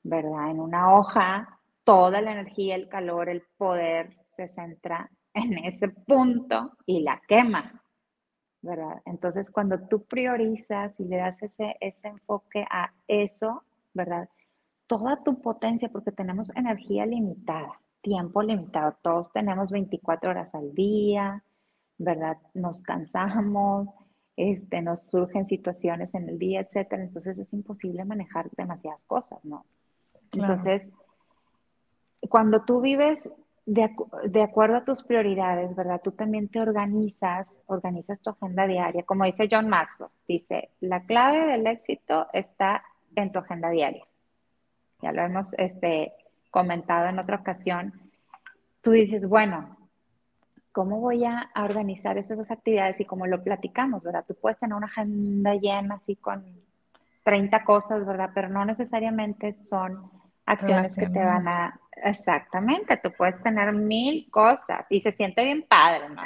[0.05, 0.53] ¿verdad?
[0.53, 6.77] En una hoja, toda la energía, el calor, el poder se centra en ese punto
[6.87, 7.83] y la quema,
[8.61, 9.03] ¿verdad?
[9.05, 14.29] Entonces, cuando tú priorizas y le das ese, enfoque a eso, ¿verdad?
[14.87, 21.43] Toda tu potencia, porque tenemos energía limitada, tiempo limitado, todos tenemos 24 horas al día,
[21.99, 22.39] ¿verdad?
[22.55, 23.89] Nos cansamos,
[24.37, 29.65] este, nos surgen situaciones en el día, etcétera, entonces es imposible manejar demasiadas cosas, ¿no?
[30.33, 30.89] Entonces,
[32.29, 33.31] cuando tú vives
[33.67, 36.01] de, acuerdo a tus prioridades, ¿verdad?
[36.03, 39.05] Tú también te organizas, organizas tu agenda diaria.
[39.05, 42.83] Como dice John Maxwell, dice, la clave del éxito está
[43.15, 44.05] en tu agenda diaria.
[45.01, 46.13] Ya lo hemos este,
[46.53, 47.93] comentado en otra ocasión.
[48.81, 49.77] Tú dices, bueno,
[50.71, 53.01] ¿cómo voy a organizar esas actividades?
[53.01, 54.25] Y como lo platicamos, ¿verdad?
[54.29, 56.45] Tú puedes tener una agenda llena así con
[57.25, 58.31] 30 cosas, ¿verdad?
[58.35, 60.11] Pero no necesariamente son
[60.47, 65.63] acciones que te van a Exactamente, tú puedes tener mil cosas y se siente bien
[65.63, 66.23] padre, ¿no?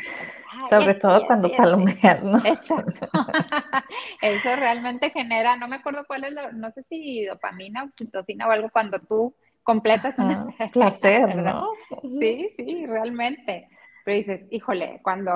[0.70, 2.38] Sobre todo cuando palomeas, ¿no?
[2.38, 3.08] Exacto.
[4.22, 8.52] Eso realmente genera, no me acuerdo cuál es, la, no sé si dopamina, oxitocina o
[8.52, 9.34] algo cuando tú
[9.66, 11.68] completas un placer, ¿no?
[12.18, 13.68] Sí, sí, realmente.
[14.04, 15.32] Pero dices, híjole, cuando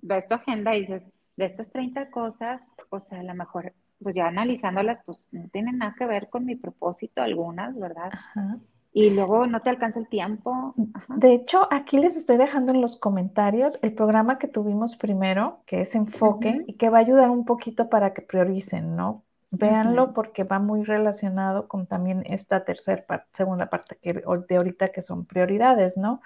[0.00, 1.06] ves tu agenda y dices,
[1.36, 5.78] de estas 30 cosas, o sea, a lo mejor, pues ya analizándolas, pues no tienen
[5.78, 8.10] nada que ver con mi propósito algunas, ¿verdad?
[8.12, 8.58] Ajá
[8.96, 10.72] y luego no te alcanza el tiempo.
[11.08, 15.80] De hecho, aquí les estoy dejando en los comentarios el programa que tuvimos primero, que
[15.80, 19.24] es Enfoque, y que va a ayudar un poquito para que prioricen, ¿no?
[19.56, 24.88] Véanlo porque va muy relacionado con también esta tercera parte, segunda parte que, de ahorita
[24.88, 26.20] que son prioridades, ¿no?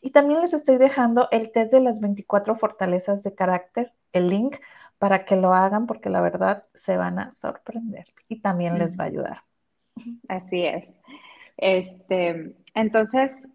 [0.00, 4.56] Y también les estoy dejando el test de las 24 fortalezas de carácter, el link,
[4.98, 9.04] para que lo hagan porque la verdad se van a sorprender y también les va
[9.04, 9.42] a ayudar.
[10.28, 10.92] Así es.
[11.56, 13.48] Este, entonces,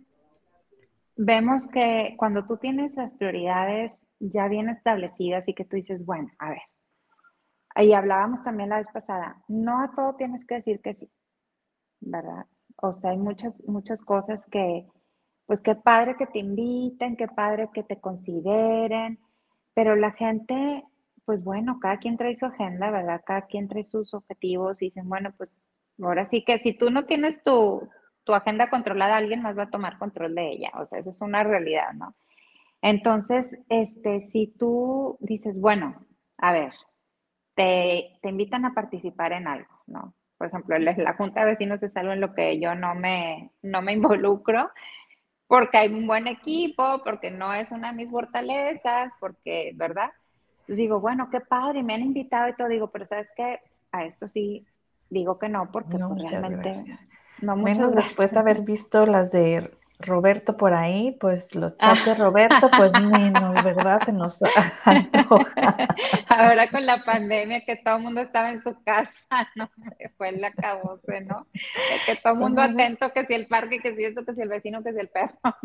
[1.15, 6.29] vemos que cuando tú tienes las prioridades ya bien establecidas y que tú dices, bueno,
[6.39, 6.61] a ver,
[7.75, 11.11] ahí hablábamos también la vez pasada, no a todo tienes que decir que sí,
[11.99, 12.45] ¿verdad?
[12.77, 14.87] O sea, hay muchas, muchas cosas que,
[15.45, 19.19] pues qué padre que te inviten, qué padre que te consideren,
[19.73, 20.83] pero la gente,
[21.25, 23.21] pues bueno, cada quien trae su agenda, ¿verdad?
[23.25, 25.61] Cada quien trae sus objetivos y dicen, bueno, pues
[26.01, 27.87] ahora sí que si tú no tienes tu,
[28.23, 31.21] tu agenda controlada, alguien más va a tomar control de ella, o sea, esa es
[31.21, 32.15] una realidad, ¿no?
[32.81, 36.05] Entonces, este, si tú dices, bueno,
[36.37, 36.73] a ver,
[37.55, 40.13] te, te invitan a participar en algo, ¿no?
[40.37, 43.81] Por ejemplo, la, Junta de Vecinos es algo en lo que yo no me, no
[43.81, 44.69] me involucro,
[45.47, 50.11] porque hay un buen equipo, porque no es una de mis fortalezas, porque, ¿verdad?
[50.51, 53.59] Entonces digo, bueno, qué padre, me han invitado y todo, digo, pero ¿sabes qué?
[53.91, 54.65] A esto sí
[55.09, 56.69] digo que no, porque no, pues, realmente...
[56.69, 57.07] Gracias.
[57.41, 59.71] No, Menos después de haber visto las de
[60.05, 64.01] Roberto por ahí, pues los chats de Roberto, pues menos, ¿verdad?
[64.05, 64.41] Se nos
[64.85, 65.87] antoja.
[66.27, 69.69] Ahora con la pandemia que todo el mundo estaba en su casa, no,
[70.17, 71.47] fue el acabose, ¿no?
[72.05, 74.49] Que todo el mundo atento, que si el parque, que si esto, que si el
[74.49, 75.37] vecino, que si el perro,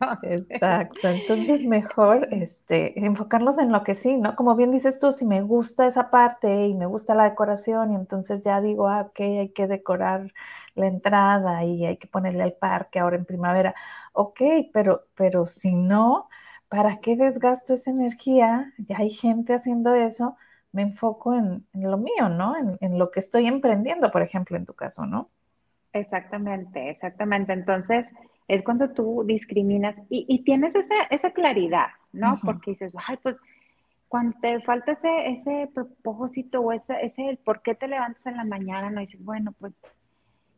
[0.00, 0.18] ¿no?
[0.22, 4.36] Exacto, entonces mejor este, enfocarnos en lo que sí, ¿no?
[4.36, 7.96] Como bien dices tú, si me gusta esa parte y me gusta la decoración y
[7.96, 10.32] entonces ya digo, ah, ok, hay que decorar
[10.80, 13.74] la entrada y hay que ponerle al parque ahora en primavera.
[14.12, 14.40] Ok,
[14.72, 16.28] pero, pero si no,
[16.68, 18.72] ¿para qué desgasto esa energía?
[18.78, 20.36] Ya hay gente haciendo eso,
[20.72, 22.54] me enfoco en, lo mío, ¿no?
[22.80, 25.28] En, lo que estoy emprendiendo, por ejemplo, en tu caso, ¿no?
[25.92, 27.52] Exactamente, exactamente.
[27.52, 28.08] Entonces,
[28.46, 32.38] es cuando tú discriminas y, tienes esa, esa, claridad, ¿no?
[32.44, 33.38] Porque dices, ay, pues
[34.10, 35.70] cuando te falta ese, ese
[36.02, 39.80] propósito o ese, ese por qué te levantas en la mañana, no dices, bueno, pues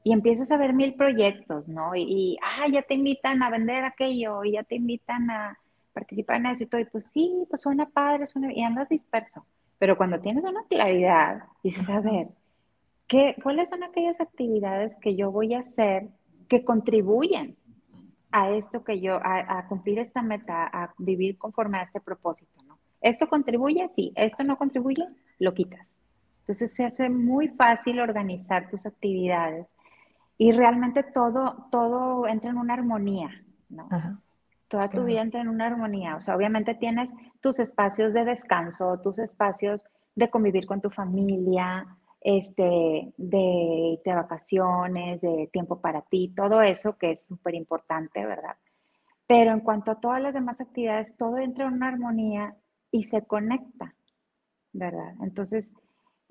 [0.04, 1.94] y empiezas a ver mil proyectos, ¿no?
[1.94, 5.58] Y, ah, ya te invitan a vender aquello, y ya te invitan a
[5.92, 9.46] participar en eso y todo, y pues sí, pues suena padre, suena, y andas disperso.
[9.78, 12.28] Pero cuando tienes una claridad, dices, a ver,
[13.06, 16.08] ¿qué, ¿cuáles son aquellas actividades que yo voy a hacer
[16.48, 17.56] que contribuyen
[18.30, 22.62] a esto que yo, a, a cumplir esta meta, a vivir conforme a este propósito,
[22.62, 22.78] ¿no?
[23.02, 23.88] ¿Esto contribuye?
[23.94, 24.12] Sí.
[24.14, 25.04] ¿Esto no contribuye?
[25.38, 26.00] Lo quitas.
[26.40, 29.66] Entonces se hace muy fácil organizar tus actividades
[30.38, 33.30] y realmente todo, todo entra en una armonía,
[33.68, 33.88] ¿no?
[34.68, 36.16] Toda tu vida entra en una armonía.
[36.16, 41.86] O sea, obviamente tienes tus espacios de descanso, tus espacios de convivir con tu familia,
[42.20, 48.56] este, de, de vacaciones, de tiempo para ti, todo eso que es súper importante, ¿verdad?
[49.26, 52.56] Pero en cuanto a todas las demás actividades, todo entra en una armonía
[52.90, 53.94] y se conecta,
[54.72, 55.14] ¿verdad?
[55.22, 55.72] Entonces,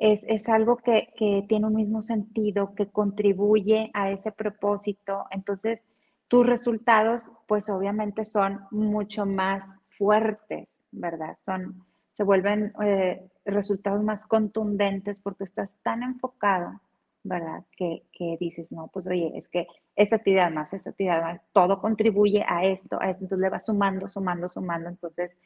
[0.02, 5.26] es, algo que, tiene un mismo sentido, que contribuye a ese propósito.
[5.30, 5.86] Entonces,
[6.28, 9.64] tus resultados, pues obviamente son mucho más
[10.00, 11.38] fuertes, ¿verdad?
[11.46, 16.82] Son, se vuelven eh, resultados más contundentes porque estás tan enfocado,
[17.24, 17.64] ¿verdad?
[17.78, 18.04] Que,
[18.40, 22.66] dices, no, pues oye, es que esta actividad más, esta actividad más, todo contribuye a
[22.66, 25.38] esto, a esto, entonces le vas sumando, sumando, sumando, entonces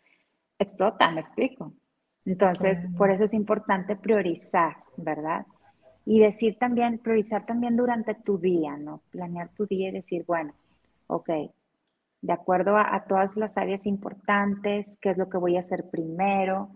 [0.57, 1.73] explota, me explico.
[2.25, 5.45] Entonces, por eso es importante priorizar, ¿verdad?
[6.05, 9.01] Y decir también, priorizar también durante tu día, ¿no?
[9.11, 10.53] Planear tu día y decir, bueno,
[11.07, 11.29] ok,
[12.21, 16.69] de acuerdo a, todas las áreas importantes, qué es lo que voy a hacer primero.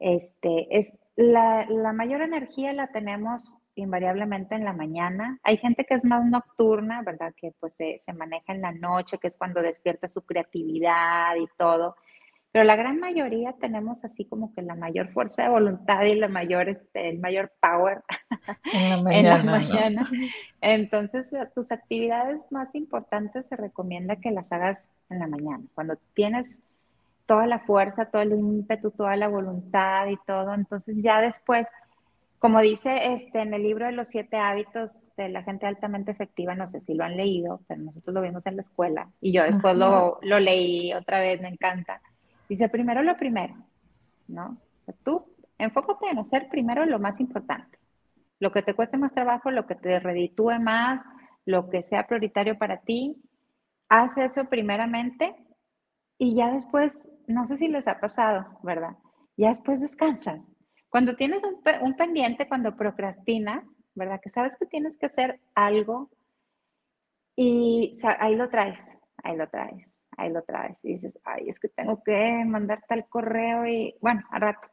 [0.00, 5.38] Este, es, la, mayor energía la tenemos invariablemente en la mañana.
[5.44, 7.32] Hay gente que es más nocturna, ¿verdad?
[7.36, 11.46] Que pues se, se maneja en la noche, que es cuando despierta su creatividad y
[11.56, 11.94] todo
[12.52, 16.28] pero la gran mayoría tenemos así como que la mayor fuerza de voluntad y la
[16.28, 18.02] mayor, este, el mayor power
[18.72, 20.10] en la mañana.
[20.60, 26.62] Entonces, tus actividades más importantes se recomienda que las hagas en la mañana, cuando tienes
[27.26, 31.66] toda la fuerza, todo el ímpetu, toda la voluntad y todo, entonces ya después,
[32.38, 36.54] como dice este, en el libro de los siete hábitos de la gente altamente efectiva,
[36.54, 39.42] no sé si lo han leído, pero nosotros lo vimos en la escuela y yo
[39.42, 42.00] después lo, lo leí otra vez, me encanta
[42.48, 43.54] Dice, primero lo primero,
[44.26, 44.58] ¿no?
[44.80, 45.24] O sea, tú
[45.58, 47.78] enfócate en hacer primero lo más importante.
[48.40, 51.04] Lo que te cueste más trabajo, lo que te reditúe más,
[51.44, 53.22] lo que sea prioritario para ti,
[53.88, 55.36] haz eso primeramente
[56.16, 58.96] y ya después, no sé si les ha pasado, ¿verdad?
[59.36, 60.50] Ya después descansas.
[60.88, 64.20] Cuando tienes un, pendiente, cuando procrastinas, ¿verdad?
[64.22, 66.10] Que sabes que tienes que hacer algo
[67.36, 68.80] y ahí lo traes,
[69.22, 69.87] ahí lo traes
[70.18, 74.22] ahí lo traes y dices, ay, es que tengo que mandar tal correo y bueno,
[74.30, 74.68] a rato,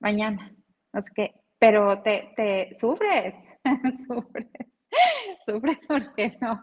[0.00, 0.54] mañana,
[0.92, 3.34] no sé qué, pero te, te sufres,
[4.06, 4.48] sufres,
[5.46, 6.62] sufres porque no,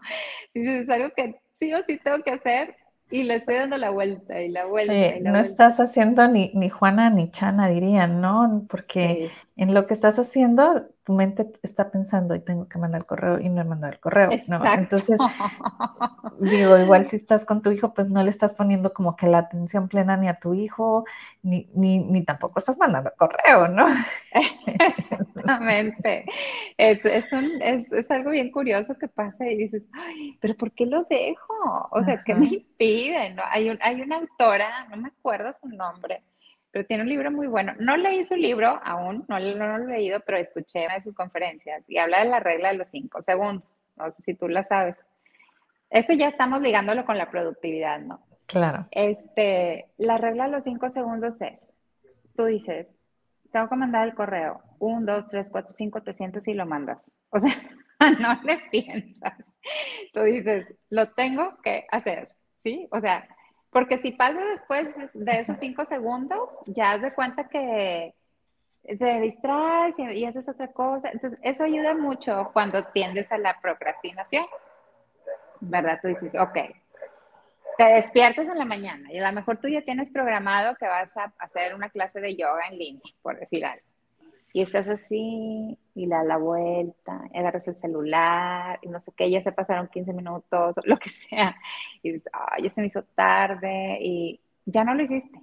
[0.54, 2.74] dices, es algo que sí o sí tengo que hacer,
[3.12, 4.94] y le estoy dando la vuelta y la vuelta.
[4.94, 8.64] y la no estás haciendo ni, ni, Juana ni Chana, dirían, ¿no?
[8.68, 13.06] Porque en lo que estás haciendo, tu mente está pensando y tengo que mandar el
[13.06, 14.62] correo y no he mandado el correo, ¿no?
[14.74, 15.18] Entonces,
[16.40, 19.38] digo, igual si estás con tu hijo, pues no le estás poniendo como que la
[19.38, 21.04] atención plena ni a tu hijo,
[21.42, 23.86] ni, ni, ni tampoco estás mandando correo, ¿no?
[24.66, 26.24] Exactamente.
[26.78, 30.72] Es, es, un, es, es, algo bien curioso que pasa y dices, ay, pero ¿por
[30.72, 31.54] qué lo dejo?
[31.90, 33.34] O sea, ¿qué me impide?
[33.34, 33.42] ¿no?
[33.50, 36.22] Hay, un, hay una autora, no me acuerdo su nombre,
[36.72, 37.74] pero tiene un libro muy bueno.
[37.78, 41.88] No leí su libro aún, no, lo he leído, pero escuché una de sus conferencias
[41.88, 43.82] y habla de la regla de los cinco segundos.
[43.96, 44.96] No sé si tú la sabes.
[45.90, 48.24] Eso ya estamos ligándolo con la productividad, ¿no?
[48.46, 48.88] Claro.
[48.90, 51.76] Este, la regla de los cinco segundos es,
[52.34, 52.98] tú dices,
[53.52, 56.98] tengo que mandar el correo, un, dos, tres, cuatro, cinco, te sientes y lo mandas.
[57.28, 57.52] O sea,
[58.18, 59.34] no le piensas.
[60.14, 62.30] Tú dices, lo tengo que hacer,
[62.62, 62.88] ¿sí?
[62.90, 63.28] O sea,
[63.72, 68.14] porque si pasa después de esos cinco segundos, ya has de cuenta que
[68.84, 71.08] te distraes y, haces otra cosa.
[71.10, 74.44] Entonces, eso ayuda mucho cuando tiendes a la procrastinación.
[75.60, 76.00] ¿Verdad?
[76.02, 76.58] Tú dices, ok,
[77.78, 81.16] te despiertas en la mañana y a lo mejor tú ya tienes programado que vas
[81.16, 83.86] a hacer una clase de yoga en línea, por decir algo.
[84.52, 89.12] Y estás así y le das la vuelta, y agarras el celular y no sé
[89.16, 91.56] qué, ya se pasaron 15 minutos, lo que sea.
[92.02, 95.40] Y dices, ay, ya se me hizo tarde y ya no lo hiciste.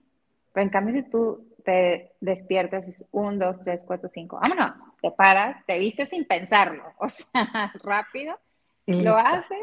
[0.54, 5.12] Pero en cambio, si tú te despiertas, es 1, 2, 3, 4, 5, vámonos, te
[5.12, 8.40] paras, te viste sin pensarlo, o sea, rápido,
[8.86, 9.60] y lo haces,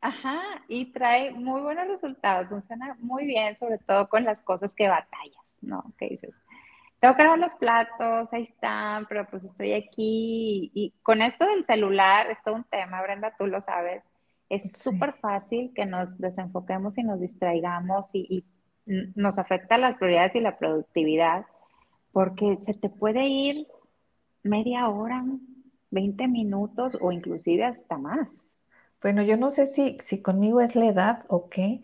[0.00, 4.88] ajá, y trae muy buenos resultados, funciona muy bien, sobre todo con las cosas que
[4.88, 5.92] batallas, ¿no?
[5.98, 6.36] Que dices,
[7.00, 10.70] tengo que lavar los platos, ahí están, pero pues estoy aquí.
[10.74, 14.04] Y, con esto del celular es todo un tema, Brenda, tú lo sabes.
[14.50, 18.44] Es súper fácil que nos desenfoquemos y nos distraigamos y,
[19.14, 21.46] nos afecta las prioridades y la productividad,
[22.12, 23.68] porque se te puede ir
[24.42, 25.24] media hora,
[25.90, 28.28] 20 minutos o inclusive hasta más.
[29.00, 31.82] Bueno, yo no sé si, si conmigo es la edad o qué,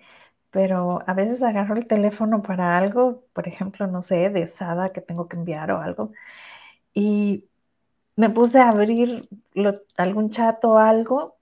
[0.56, 5.02] pero a veces agarro el teléfono para algo, por ejemplo, no sé, de Sada que
[5.02, 6.12] tengo que enviar o algo,
[6.94, 7.44] y
[8.16, 9.28] me puse a abrir
[9.98, 11.36] algún chat o algo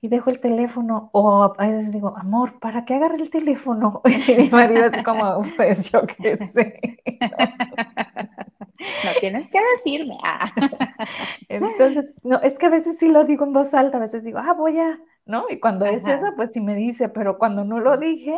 [0.00, 4.02] y dejo el teléfono, o a veces digo, amor, ¿para qué agarré el teléfono?
[4.28, 6.78] Y mi marido es como, pues yo qué sé.
[8.78, 10.18] No tienes que decirme.
[10.22, 10.52] Ah.
[11.48, 14.38] Entonces, no, es que a veces sí lo digo en voz alta, a veces digo,
[14.38, 15.46] ah, voy a, ¿no?
[15.48, 18.36] Y cuando es eso, pues sí me dice, pero cuando no lo dije,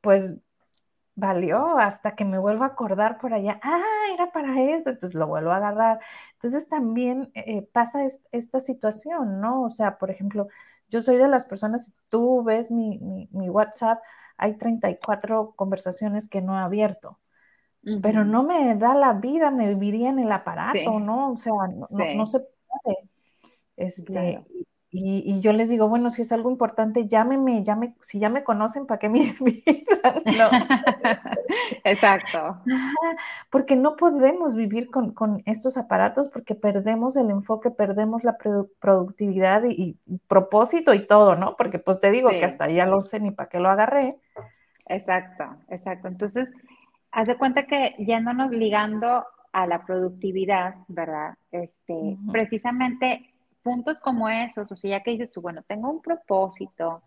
[0.00, 0.32] pues
[1.14, 3.82] valió hasta que me vuelvo a acordar por allá, ah,
[4.14, 6.00] era para eso, entonces lo vuelvo a agarrar.
[6.34, 8.00] Entonces también eh, pasa
[8.32, 9.62] esta situación, ¿no?
[9.62, 10.48] O sea, por ejemplo,
[10.88, 12.98] yo soy de las personas, si tú ves mi,
[13.30, 14.02] mi, WhatsApp,
[14.36, 17.18] hay 34 conversaciones que no he abierto.
[18.02, 21.32] Pero no me da la vida, me viviría en el aparato, ¿no?
[21.32, 22.98] O sea, no, no, se puede.
[23.76, 24.44] Este,
[24.92, 28.86] y, yo les digo, bueno, si es algo importante, llámeme, llame, si ya me conocen,
[28.86, 30.14] ¿para qué me invitan?
[30.36, 30.50] No.
[31.84, 32.60] Exacto.
[33.50, 38.36] Porque no podemos vivir con, estos aparatos porque perdemos el enfoque, perdemos la
[38.80, 41.54] productividad y, propósito y todo, ¿no?
[41.56, 44.18] Porque pues te digo que hasta ya lo sé ni para qué lo agarré.
[44.86, 46.08] Exacto, exacto.
[46.08, 46.50] Entonces,
[47.12, 51.34] haz de cuenta que yéndonos ligando a la productividad, ¿verdad?
[51.50, 57.02] Este, precisamente puntos como esos, o sea, ya que dices tú, bueno, tengo un propósito,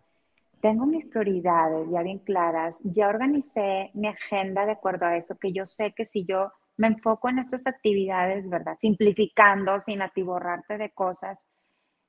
[0.60, 5.52] tengo mis prioridades ya bien claras, ya organicé mi agenda de acuerdo a eso, que
[5.52, 8.76] yo sé que si yo me enfoco en estas actividades, ¿verdad?
[8.80, 11.38] Simplificando, sin atiborrarte de cosas,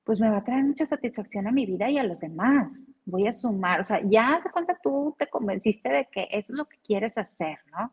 [0.05, 2.83] pues me va a traer mucha satisfacción a mi vida y a los demás.
[3.05, 6.57] Voy a sumar, o sea, ya de cuenta tú te convenciste de que eso es
[6.57, 7.91] lo que quieres hacer, ¿no?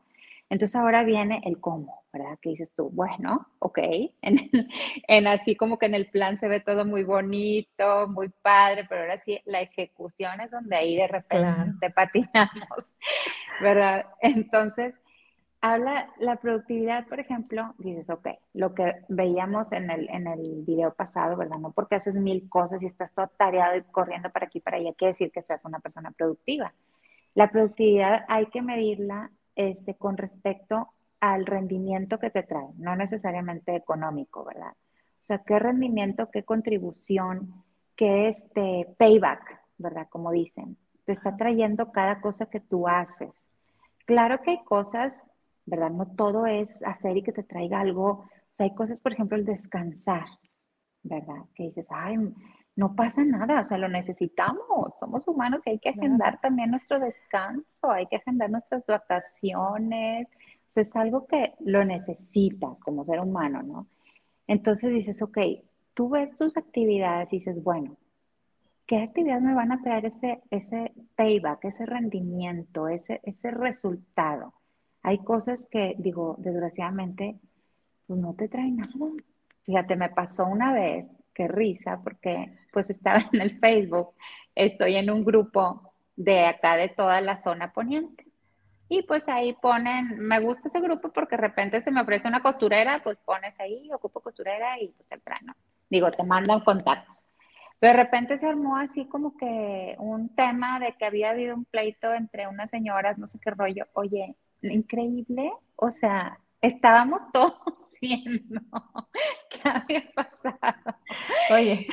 [0.50, 2.38] Entonces ahora viene el cómo, ¿verdad?
[2.42, 3.78] Que dices tú, bueno, ok,
[4.22, 9.00] en, así como que en el plan se ve todo muy bonito, muy padre, pero
[9.00, 12.94] ahora sí la ejecución es donde ahí de repente patinamos,
[13.62, 14.04] ¿verdad?
[14.20, 14.94] Entonces,
[15.62, 20.92] habla la productividad, por ejemplo, dices, ok, lo que veíamos en el, en el video
[20.92, 21.58] pasado, ¿verdad?
[21.60, 24.92] No porque haces mil cosas y estás todo tareado y corriendo para aquí para allá,
[24.92, 26.74] quiere decir que seas una persona productiva.
[27.34, 30.88] La productividad hay que medirla este, con respecto
[31.20, 34.72] al rendimiento que te trae, no necesariamente económico, ¿verdad?
[34.72, 37.62] O sea, qué rendimiento, qué contribución,
[37.94, 40.08] qué este payback, ¿verdad?
[40.10, 43.30] Como dicen, te está trayendo cada cosa que tú haces.
[44.04, 45.30] Claro que hay cosas,
[45.66, 45.90] ¿verdad?
[45.90, 48.08] No todo es hacer y que te traiga algo.
[48.10, 50.26] O sea, hay cosas, por ejemplo, el descansar,
[51.02, 51.44] ¿verdad?
[51.54, 52.16] Que dices, ay,
[52.74, 56.98] no pasa nada, o sea, lo necesitamos, somos humanos y hay que agendar también nuestro
[56.98, 63.20] descanso, hay que agendar nuestras vacaciones, o sea, es algo que lo necesitas como ser
[63.20, 63.88] humano, ¿no?
[64.46, 65.38] Entonces dices, ok,
[65.94, 67.98] tú ves tus actividades y dices, bueno,
[68.86, 74.54] ¿qué actividades me van a traer ese, ese payback, ese rendimiento, ese, ese resultado?
[75.02, 77.38] Hay cosas que, digo, desgraciadamente,
[78.06, 79.12] pues no te traen nada.
[79.64, 84.14] Fíjate, me pasó una vez, qué risa, porque pues estaba en el Facebook,
[84.54, 88.26] estoy en un grupo de acá de toda la zona poniente.
[88.88, 92.42] Y pues ahí ponen, me gusta ese grupo porque de repente se me ofrece una
[92.42, 95.54] costurera, pues pones ahí, ocupo costurera y pues temprano.
[95.88, 97.26] Digo, te mandan contactos.
[97.78, 101.64] Pero de repente se armó así como que un tema de que había habido un
[101.64, 103.86] pleito entre unas señoras, no sé qué rollo.
[103.94, 107.54] Oye, increíble, o sea, estábamos todos
[108.00, 108.60] viendo
[109.50, 110.96] qué había pasado.
[111.50, 111.86] Oye,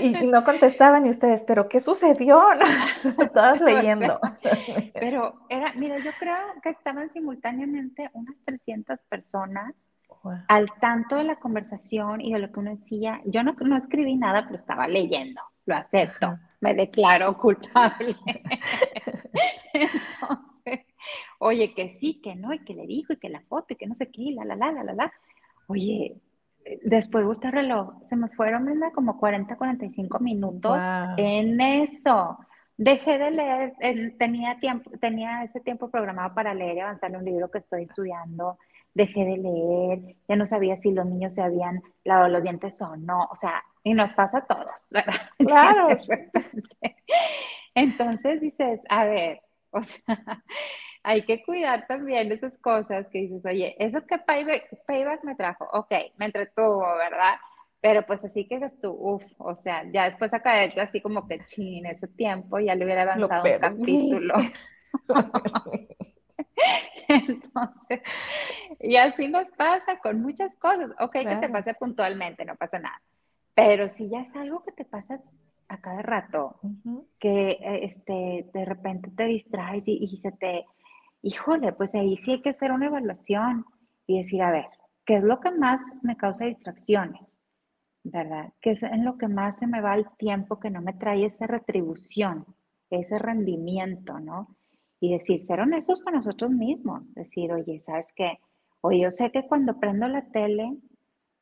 [0.00, 2.42] Y, no contestaban y ustedes, pero ¿qué sucedió?
[3.34, 4.20] Todas leyendo.
[4.94, 9.74] Pero era, mira, yo creo que estaban simultáneamente unas 300 personas
[10.48, 13.20] al tanto de la conversación y de lo que uno decía.
[13.24, 18.14] Yo no, no escribí nada, pero estaba leyendo, lo acepto, me declaro culpable.
[19.72, 20.49] Entonces,
[21.40, 23.86] oye, que sí, que no, y que le dijo, y que la foto, y que
[23.86, 25.12] no sé qué, la, la, la, la, la, la.
[25.66, 26.20] Oye,
[26.82, 30.84] después de este reloj, se me fueron como 40, 45 minutos
[31.16, 32.38] en eso.
[32.76, 33.74] Dejé de leer,
[34.18, 37.84] tenía, tiempo, tenía ese tiempo programado para leer y avanzar en un libro que estoy
[37.84, 38.58] estudiando.
[38.92, 42.96] Dejé de leer, ya no sabía si los niños se habían lavado los dientes o
[42.96, 43.28] no.
[43.30, 45.14] O sea, y nos pasa a todos, ¿verdad?
[45.38, 45.88] Claro.
[47.74, 50.42] Entonces dices, a ver, o sea,
[51.02, 55.92] hay que cuidar también esas cosas que dices, oye, eso que payback, me trajo, ok,
[56.16, 57.34] me entretuvo, ¿verdad?
[57.80, 61.42] Pero pues así que dices tú, uff, o sea, ya después acá así como que
[61.44, 64.34] chin, ese tiempo ya le hubiera avanzado un capítulo.
[67.08, 68.00] Entonces,
[68.78, 70.92] y así nos pasa con muchas cosas.
[71.00, 73.00] Ok, que te pase puntualmente, no pasa nada.
[73.54, 75.20] Pero si ya es algo que te pasa
[75.68, 76.60] a cada rato,
[77.18, 80.66] que este, de repente te distraes y, se te,
[81.22, 83.64] híjole, pues ahí sí hay que hacer una evaluación
[84.06, 84.66] y decir, a ver,
[85.04, 87.36] ¿qué es lo que más me causa distracciones?
[88.02, 88.52] ¿Verdad?
[88.60, 91.26] ¿Qué es en lo que más se me va el tiempo que no me trae
[91.26, 92.46] esa retribución,
[92.88, 94.56] ese rendimiento, ¿no?
[95.00, 98.38] Y decir, ser honestos con nosotros mismos, decir, oye, ¿sabes qué?
[98.80, 100.76] Oye, yo sé que cuando prendo la tele,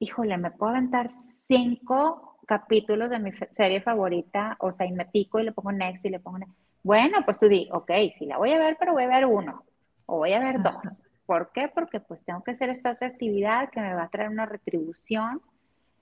[0.00, 5.38] híjole, me puedo aventar cinco capítulos de mi serie favorita, o sea, y me pico
[5.38, 6.54] y le pongo next y le pongo next.
[6.82, 9.64] Bueno, pues tú di, ok, sí la voy a ver, pero voy a ver uno,
[10.08, 10.82] o voy a ver dos.
[11.26, 11.68] ¿Por qué?
[11.68, 15.42] Porque pues tengo que hacer esta otra actividad que me va a traer una retribución,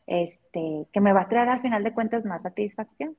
[0.06, 3.16] este, que me va a traer al final de cuentas más satisfacción.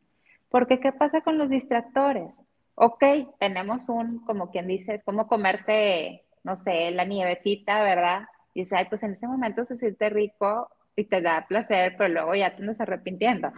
[0.49, 2.33] Porque ¿qué pasa con los distractores?
[2.75, 3.03] Ok,
[3.37, 8.21] tenemos un, como quien dice, es como comerte, no sé, la nievecita, ¿verdad?
[8.53, 12.09] Y dice, ay, pues en ese momento se siente rico y te da placer, pero
[12.09, 13.51] luego ya te andas arrepintiendo.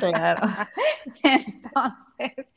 [0.00, 0.42] Claro.
[1.22, 2.52] Entonces,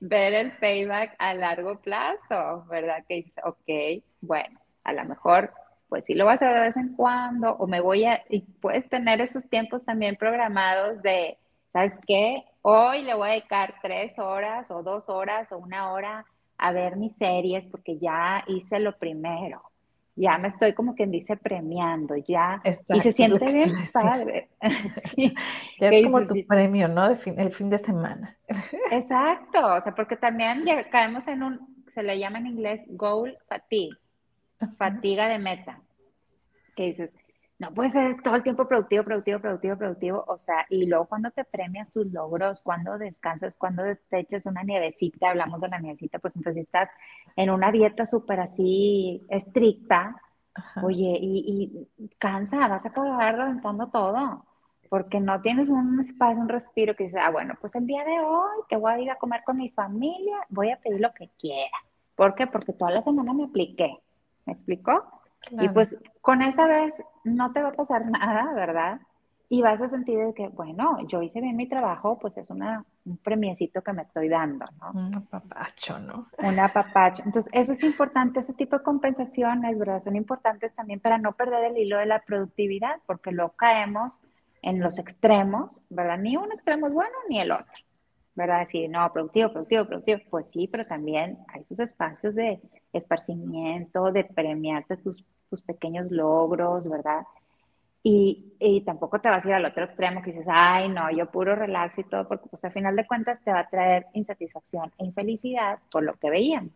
[0.00, 3.04] ver el payback a largo plazo, ¿verdad?
[3.06, 5.52] Que dices, ok, bueno, a lo mejor,
[5.90, 8.40] pues sí lo vas a hacer de vez en cuando, o me voy a, y
[8.40, 11.36] puedes tener esos tiempos también programados de,
[11.70, 12.46] ¿sabes qué?
[12.62, 16.24] Hoy le voy a dedicar tres horas o dos horas o una hora
[16.56, 19.62] a ver mis series porque ya hice lo primero
[20.18, 22.60] ya me estoy como quien dice premiando, ya.
[22.88, 24.48] y se siente bien padre.
[25.80, 27.06] Ya es como tu premio, ¿no?
[27.08, 28.36] el fin de semana.
[28.90, 33.38] Exacto, o sea, porque también ya caemos en un, se le llama en inglés goal
[33.48, 33.96] fatigue,
[34.76, 35.80] fatiga de meta,
[36.74, 37.12] que dices,
[37.58, 40.24] no puede ser todo el tiempo productivo, productivo, productivo, productivo.
[40.28, 44.62] O sea, y luego cuando te premias tus logros, cuando descansas, cuando te echas una
[44.62, 46.88] nievecita, hablamos de la nievecita, por ejemplo, si estás
[47.36, 50.22] en una dieta súper así estricta,
[50.82, 51.88] oye, y,
[52.18, 54.44] cansa, vas a acabar reventando todo,
[54.88, 58.20] porque no tienes un espacio, un respiro que dices, ah, bueno, pues el día de
[58.20, 61.28] hoy que voy a ir a comer con mi familia, voy a pedir lo que
[61.38, 61.76] quiera.
[62.14, 62.46] ¿Por qué?
[62.46, 63.98] Porque toda la semana me apliqué.
[64.46, 65.17] ¿Me explicó?
[65.50, 69.00] Y pues con esa vez no te va a pasar nada, ¿verdad?
[69.50, 73.16] Y vas a sentir que, bueno, yo hice bien mi trabajo, pues es una, un
[73.16, 74.90] premiecito que me estoy dando, ¿no?
[74.90, 76.26] Un apapacho, ¿no?
[76.36, 77.22] Un apapacho.
[77.24, 80.00] Entonces, eso es importante, ese tipo de compensaciones, ¿verdad?
[80.00, 84.20] Son importantes también para no perder el hilo de la productividad, porque luego caemos
[84.60, 86.18] en los extremos, ¿verdad?
[86.18, 87.82] Ni un extremo es bueno ni el otro,
[88.38, 88.60] ¿verdad?
[88.60, 90.20] Decir, no, productivo, productivo, productivo.
[90.30, 92.60] Pues sí, pero también hay sus espacios de
[92.92, 97.22] esparcimiento, de premiarte tus, tus pequeños logros, ¿verdad?
[98.04, 101.26] Y, y, tampoco te vas a ir al otro extremo que dices, ay, no, yo
[101.32, 104.92] puro relax y todo, porque pues al final de cuentas te va a traer insatisfacción
[104.98, 106.72] e infelicidad por lo que veíamos,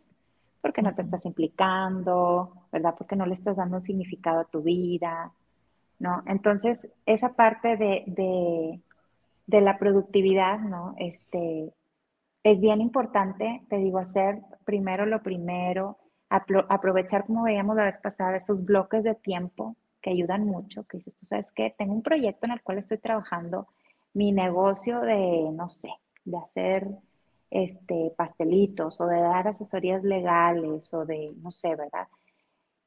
[0.61, 2.97] porque no te estás implicando, ¿verdad?
[2.99, 5.33] Porque no le estás dando significado a tu vida,
[6.01, 6.25] ¿no?
[6.27, 8.81] Entonces, esa parte de, de,
[9.47, 10.95] de la productividad, ¿no?
[10.99, 11.72] Este,
[12.45, 18.36] es bien importante, te digo, hacer primero lo primero, aprovechar, como veíamos la vez pasada,
[18.36, 22.47] esos bloques de tiempo que ayudan mucho, que dices, tú sabes qué, tengo un proyecto
[22.47, 23.68] en el cual estoy trabajando,
[24.14, 25.90] mi negocio de, no sé,
[26.24, 26.88] de hacer
[27.51, 32.09] este, pastelitos o de dar asesorías legales o de, no sé, ¿verdad?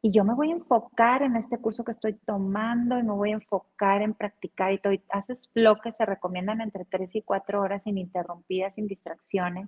[0.05, 3.31] Y yo me voy a enfocar en este curso que estoy tomando y me voy
[3.31, 4.93] a enfocar en practicar y todo.
[4.93, 9.67] Y haces bloques, se recomiendan entre 3 y 4 horas ininterrumpidas, sin distracciones,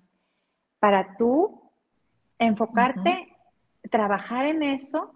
[0.78, 1.72] para tú
[2.38, 3.36] enfocarte,
[3.90, 5.12] trabajar en eso,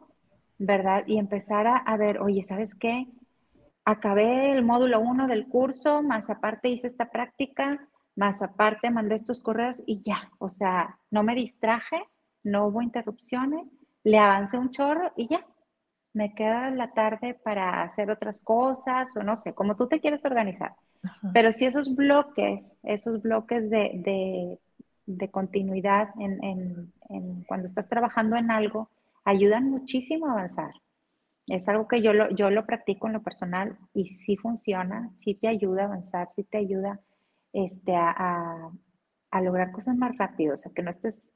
[0.58, 1.04] ¿verdad?
[1.06, 3.08] Y empezar a, a, ver, oye, ¿sabes qué?
[3.86, 9.40] Acabé el módulo 1 del curso, más aparte hice esta práctica, más aparte mandé estos
[9.40, 12.04] correos y ya, o sea, no me distraje,
[12.42, 13.68] no hubo interrupciones
[14.04, 15.46] le avancé un chorro y ya,
[16.14, 20.26] me queda la tarde para hacer otras cosas o no sé, como tú te quieres
[20.26, 20.76] organizar.
[21.34, 24.60] Pero si esos bloques, esos bloques de,
[25.32, 26.92] continuidad en,
[27.48, 28.90] cuando estás trabajando en algo,
[29.24, 30.72] ayudan muchísimo a avanzar.
[31.48, 35.34] Es algo que yo lo, yo lo practico en lo personal y sí funciona, sí
[35.34, 37.00] te ayuda a avanzar, sí te ayuda
[37.52, 38.72] este, a, a,
[39.32, 41.32] a lograr cosas más rápido, o sea, que no estés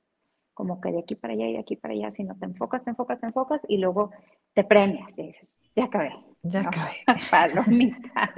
[0.56, 2.90] como que de aquí para allá y de aquí para allá, sino te enfocas, te
[2.90, 4.10] enfocas, te enfocas y luego
[4.54, 6.12] te premias y dices, ya acabé.
[6.42, 6.94] Ya acabé.
[7.30, 8.34] Palomita.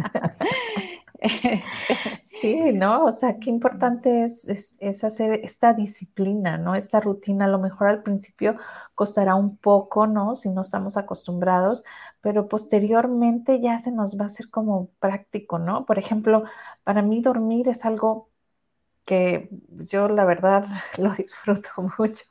[2.24, 3.06] sí, ¿no?
[3.06, 6.76] O sea, qué importante es, es, hacer esta disciplina, ¿no?
[6.76, 8.56] Esta rutina, a lo mejor al principio
[8.96, 10.36] costará un poco, ¿no?
[10.36, 11.84] Si no estamos acostumbrados,
[12.22, 15.86] pero posteriormente ya se nos va a hacer como práctico, ¿no?
[15.86, 16.44] Por ejemplo,
[16.84, 18.30] para mí dormir es algo
[19.08, 20.66] que yo la verdad
[21.00, 22.26] lo disfruto mucho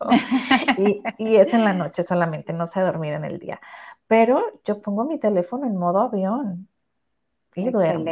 [0.76, 3.60] y, es en la noche solamente, no sé dormir en el día.
[4.06, 6.68] Pero yo pongo mi teléfono en modo avión
[7.54, 8.04] y duermo,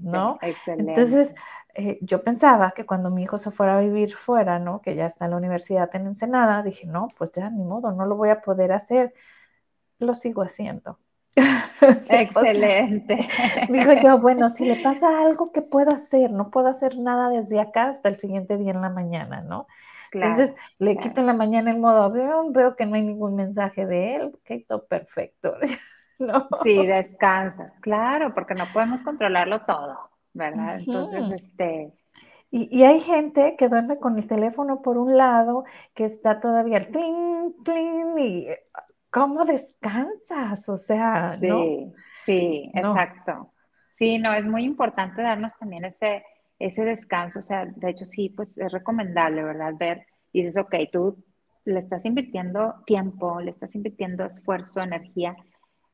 [0.00, 0.38] ¿no?
[0.66, 1.34] Entonces,
[1.74, 4.80] eh, yo pensaba que cuando mi hijo se fuera a vivir fuera, ¿no?
[4.80, 8.06] Que ya está en la universidad en Ensenada, dije, no, pues ya ni modo, no
[8.06, 9.12] lo voy a poder hacer.
[9.98, 11.00] Lo sigo haciendo.
[12.10, 13.26] Excelente.
[13.68, 16.30] Digo yo, bueno, si le pasa algo, ¿qué puedo hacer?
[16.30, 19.66] No puedo hacer nada desde acá hasta el siguiente día en la mañana, ¿no?
[20.12, 23.86] Entonces le quito en la mañana el modo avión, veo que no hay ningún mensaje
[23.86, 25.56] de él, ok, todo perfecto.
[26.18, 26.48] ¿No?
[26.62, 30.78] Sí, descansas, claro, porque no podemos controlarlo todo, ¿verdad?
[30.78, 31.92] Entonces, este...
[32.54, 35.64] Y, y, hay gente que duerme con el teléfono por un lado,
[35.94, 38.48] que está todavía el cling, cling, y
[39.12, 40.68] ¿cómo descansas?
[40.68, 41.92] O sea, sí, ¿no?
[42.24, 43.52] Sí, exacto.
[43.92, 46.24] Sí, no, es muy importante darnos también ese,
[46.58, 47.38] ese descanso.
[47.38, 49.74] O sea, de hecho, sí, pues es recomendable, ¿verdad?
[49.78, 51.22] Ver, dices, ok, tú
[51.64, 55.36] le estás invirtiendo tiempo, le estás invirtiendo esfuerzo, energía.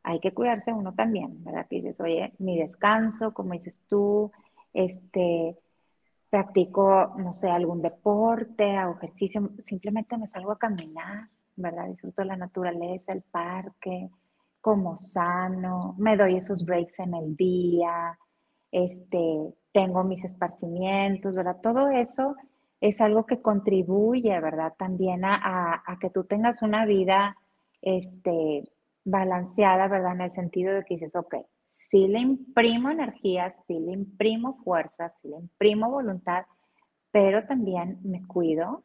[0.02, 1.66] Hay que cuidarse uno también, ¿verdad?
[1.68, 4.30] Que dices, oye, mi descanso, como dices tú,
[4.72, 5.58] este,
[6.30, 11.28] practico, no sé, algún deporte, hago ejercicio, simplemente me salgo a caminar,
[11.58, 11.88] ¿verdad?
[11.88, 14.10] Disfruto la naturaleza, el parque,
[14.60, 18.18] como sano, me doy esos breaks en el día,
[18.70, 21.58] este, tengo mis esparcimientos, ¿verdad?
[21.62, 22.36] Todo eso
[22.80, 24.74] es algo que contribuye, ¿verdad?
[24.78, 27.36] También a, que tú tengas una vida
[27.82, 28.64] este,
[29.04, 30.14] balanceada, ¿verdad?
[30.14, 31.36] En el sentido de que dices, ok,
[31.70, 36.44] sí le imprimo energía, sí le imprimo fuerza, sí le imprimo voluntad,
[37.10, 38.82] pero también me cuido,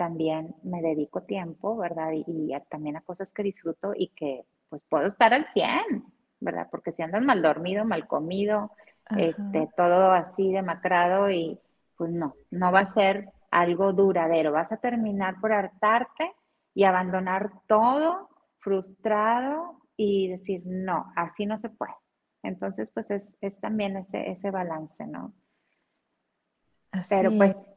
[0.00, 2.12] también me dedico tiempo, ¿verdad?
[2.14, 6.06] Y, también a cosas que disfruto y que pues puedo estar al 100,
[6.40, 6.68] ¿verdad?
[6.70, 8.70] Porque si andas mal dormido, mal comido,
[9.18, 11.60] este, todo así demacrado y
[11.98, 14.52] pues no, no va a ser algo duradero.
[14.52, 16.32] Vas a terminar por hartarte
[16.72, 21.92] y abandonar todo frustrado y decir, no, así no se puede.
[22.42, 25.34] Entonces, pues es, también ese, ese balance, ¿no?
[27.10, 27.68] Pero pues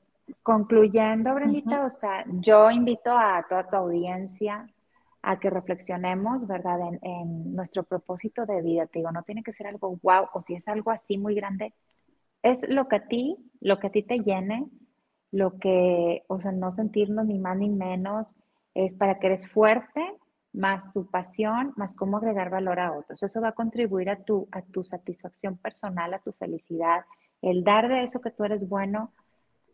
[0.43, 4.67] Concluyendo, Brendita, o sea, yo invito a toda tu audiencia
[5.21, 8.85] a que reflexionemos, ¿verdad?, en, nuestro propósito de vida.
[8.87, 11.73] Te digo, no tiene que ser algo wow, o si es algo así muy grande,
[12.41, 14.67] es lo que a ti, lo que a ti te llene,
[15.31, 18.35] lo que, o sea, no sentirnos ni más ni menos,
[18.73, 20.01] es para que eres fuerte,
[20.51, 23.23] más tu pasión, más cómo agregar valor a otros.
[23.23, 27.05] Eso va a contribuir a tu, a tu satisfacción personal, a tu felicidad,
[27.41, 29.13] el dar de eso que tú eres bueno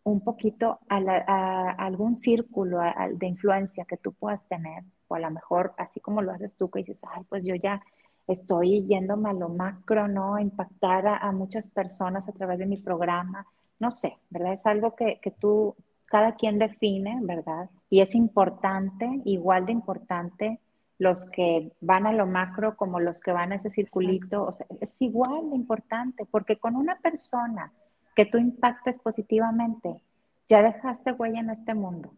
[0.04, 2.80] un poquito a, algún círculo
[3.12, 6.70] de influencia que tú puedas tener, o a lo mejor así como lo haces tú,
[6.70, 7.82] que dices, ay, pues yo ya
[8.26, 10.38] estoy yéndome a lo macro, ¿no?
[10.38, 13.46] Impactar a, muchas personas a través de mi programa,
[13.78, 14.52] no sé, ¿verdad?
[14.52, 15.74] Es algo que, que tú,
[16.06, 17.70] cada quien define, ¿verdad?
[17.88, 20.60] Y es importante, igual de importante,
[20.98, 24.66] los que van a lo macro como los que van a ese circulito, o sea,
[24.80, 27.72] es igual de importante, porque con una persona
[28.20, 30.02] que tú impactes positivamente,
[30.46, 32.12] ya dejaste huella en este mundo,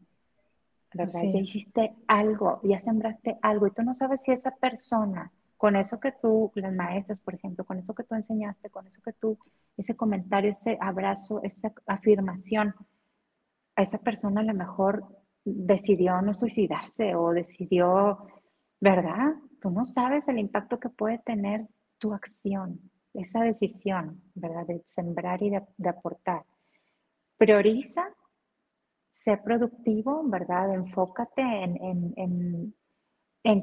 [0.93, 1.23] ¿verdad?
[1.23, 6.01] Ya hiciste algo, ya sembraste algo, y tú no sabes si esa persona, con eso
[6.01, 9.39] que tú, las maestras, por ejemplo, con eso que tú enseñaste, con eso que tú,
[9.77, 12.75] ese comentario, ese abrazo, esa afirmación,
[13.77, 15.05] a esa persona a lo mejor
[15.45, 18.27] decidió no suicidarse o decidió
[18.83, 19.35] ¿verdad?
[19.61, 22.81] Tú no sabes el impacto que puede tener tu acción,
[23.15, 24.67] esa decisión, ¿verdad?
[24.67, 26.45] De sembrar y de, aportar.
[27.37, 28.09] Prioriza,
[29.11, 30.75] sé productivo, ¿verdad?
[30.75, 32.75] Enfócate en,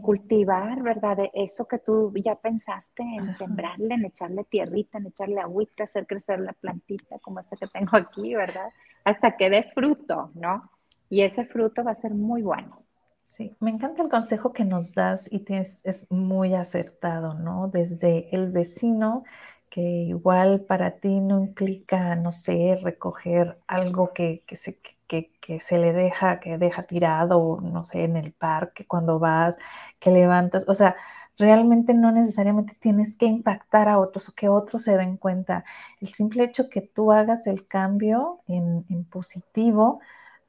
[0.01, 1.17] cultivar, ¿verdad?
[1.17, 6.05] De eso que tú ya pensaste, en sembrarle, en echarle tierrita, en echarle agüita, hacer
[6.05, 8.69] crecer la plantita como esta que tengo aquí, ¿verdad?
[9.03, 10.69] Hasta que dé fruto, ¿no?
[11.09, 12.83] Y ese fruto va a ser muy bueno.
[13.29, 17.67] Sí, me encanta el consejo que nos das y tienes, es muy acertado, ¿no?
[17.69, 19.23] Desde el vecino,
[19.69, 25.93] que igual para ti no implica, no sé, recoger algo que, se, que, se le
[25.93, 29.57] deja, que deja tirado, no sé, en el parque cuando vas,
[29.99, 30.95] que levantas, o sea,
[31.37, 35.63] realmente no necesariamente tienes que impactar a otros o que otros se den cuenta.
[36.01, 40.01] El simple hecho que tú hagas el cambio en, en positivo,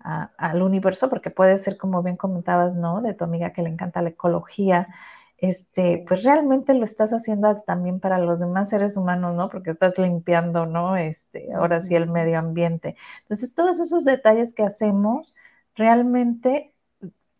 [0.02, 3.02] al universo, porque puede ser, como bien comentabas, ¿no?
[3.02, 4.88] De tu amiga que le encanta la ecología,
[5.38, 9.48] este, pues realmente lo estás haciendo también para los demás seres humanos, ¿no?
[9.48, 10.96] Porque estás limpiando, ¿no?
[10.96, 12.96] Este, ahora sí, el medio ambiente.
[13.22, 15.34] Entonces, todos esos detalles que hacemos
[15.74, 16.74] realmente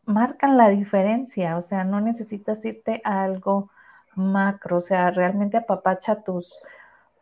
[0.06, 3.70] marcan la diferencia, o sea, no necesitas irte a algo
[4.14, 6.58] macro, o sea, realmente apapacha tus,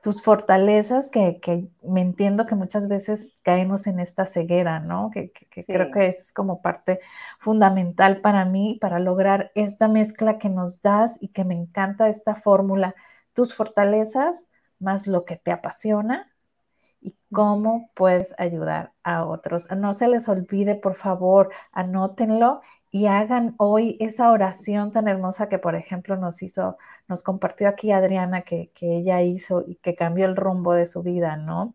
[0.02, 5.10] tus fortalezas que, me entiendo que muchas veces caemos en esta ceguera, ¿no?
[5.10, 5.32] Que,
[5.66, 7.00] creo que es como parte
[7.38, 12.34] fundamental para mí, para lograr esta mezcla que nos das y que me encanta esta
[12.34, 12.94] fórmula,
[13.32, 14.46] tus fortalezas
[14.78, 16.32] más lo que te apasiona
[17.00, 19.70] y cómo puedes ayudar a otros.
[19.70, 22.60] No se les olvide, por favor, anótenlo
[22.90, 27.92] y hagan hoy esa oración tan hermosa que, por ejemplo, nos hizo, nos compartió aquí
[27.92, 31.74] Adriana, que, ella hizo y que cambió el rumbo de su vida, ¿no?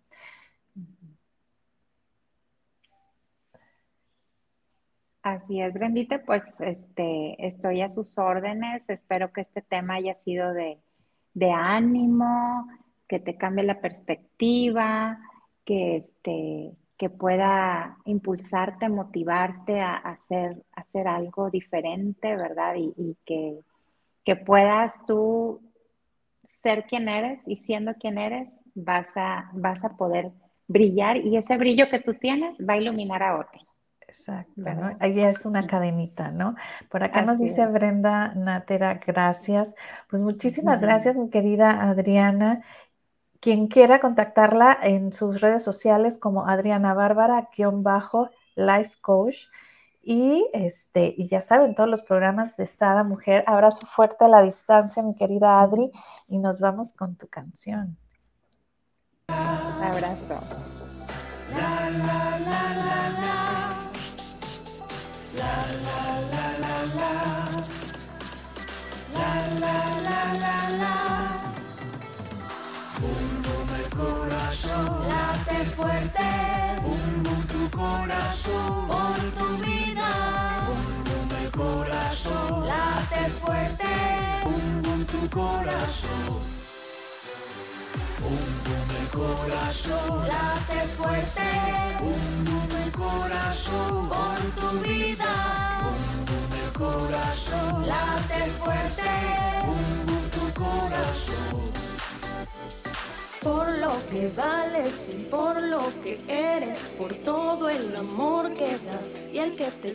[5.21, 8.89] Así es, Brendita, pues este, estoy a sus órdenes.
[8.89, 10.79] Espero que este tema haya sido de,
[11.33, 12.67] de ánimo,
[13.07, 15.19] que te cambie la perspectiva,
[15.63, 22.75] que este, que pueda impulsarte, motivarte a, hacer, hacer algo diferente, ¿verdad?
[22.77, 23.59] Y, que,
[24.23, 25.61] que, puedas tú
[26.43, 30.31] ser quien eres y siendo quien eres, vas a, vas a poder
[30.67, 33.77] brillar y ese brillo que tú tienes va a iluminar a otros.
[34.13, 34.95] Exacto, ¿no?
[34.99, 36.55] Ahí es una cadenita, ¿no?
[36.89, 39.73] Por acá nos dice Brenda Natera, gracias.
[40.07, 42.61] Pues muchísimas gracias, mi querida Adriana.
[43.43, 49.47] Quien quiera contactarla en sus redes sociales como Adriana Bárbara, bajo, life coach.
[50.01, 53.43] Y, este, y ya saben, todos los programas de Sada Mujer.
[53.45, 55.91] Abrazo fuerte a la distancia, mi querida Adri,
[56.29, 57.97] y nos vamos con tu canción.
[59.27, 60.39] Abrazo.
[61.53, 62.73] La, la, la,
[69.63, 71.12] corazón late
[75.75, 76.29] fuerte.
[76.81, 80.09] Bum bum tu corazón por tu vida.
[80.67, 83.85] Bum el corazón late fuerte.
[84.43, 86.41] Bum tu corazón.
[88.21, 91.49] Bum el corazón late fuerte.
[91.99, 95.33] Bum el corazón por tu vida.
[95.83, 99.11] Bum el corazón late fuerte.
[99.65, 101.82] Bum tu corazón
[103.43, 109.13] por lo que vales y por lo que eres, por todo el amor que das
[109.33, 109.91] y el que te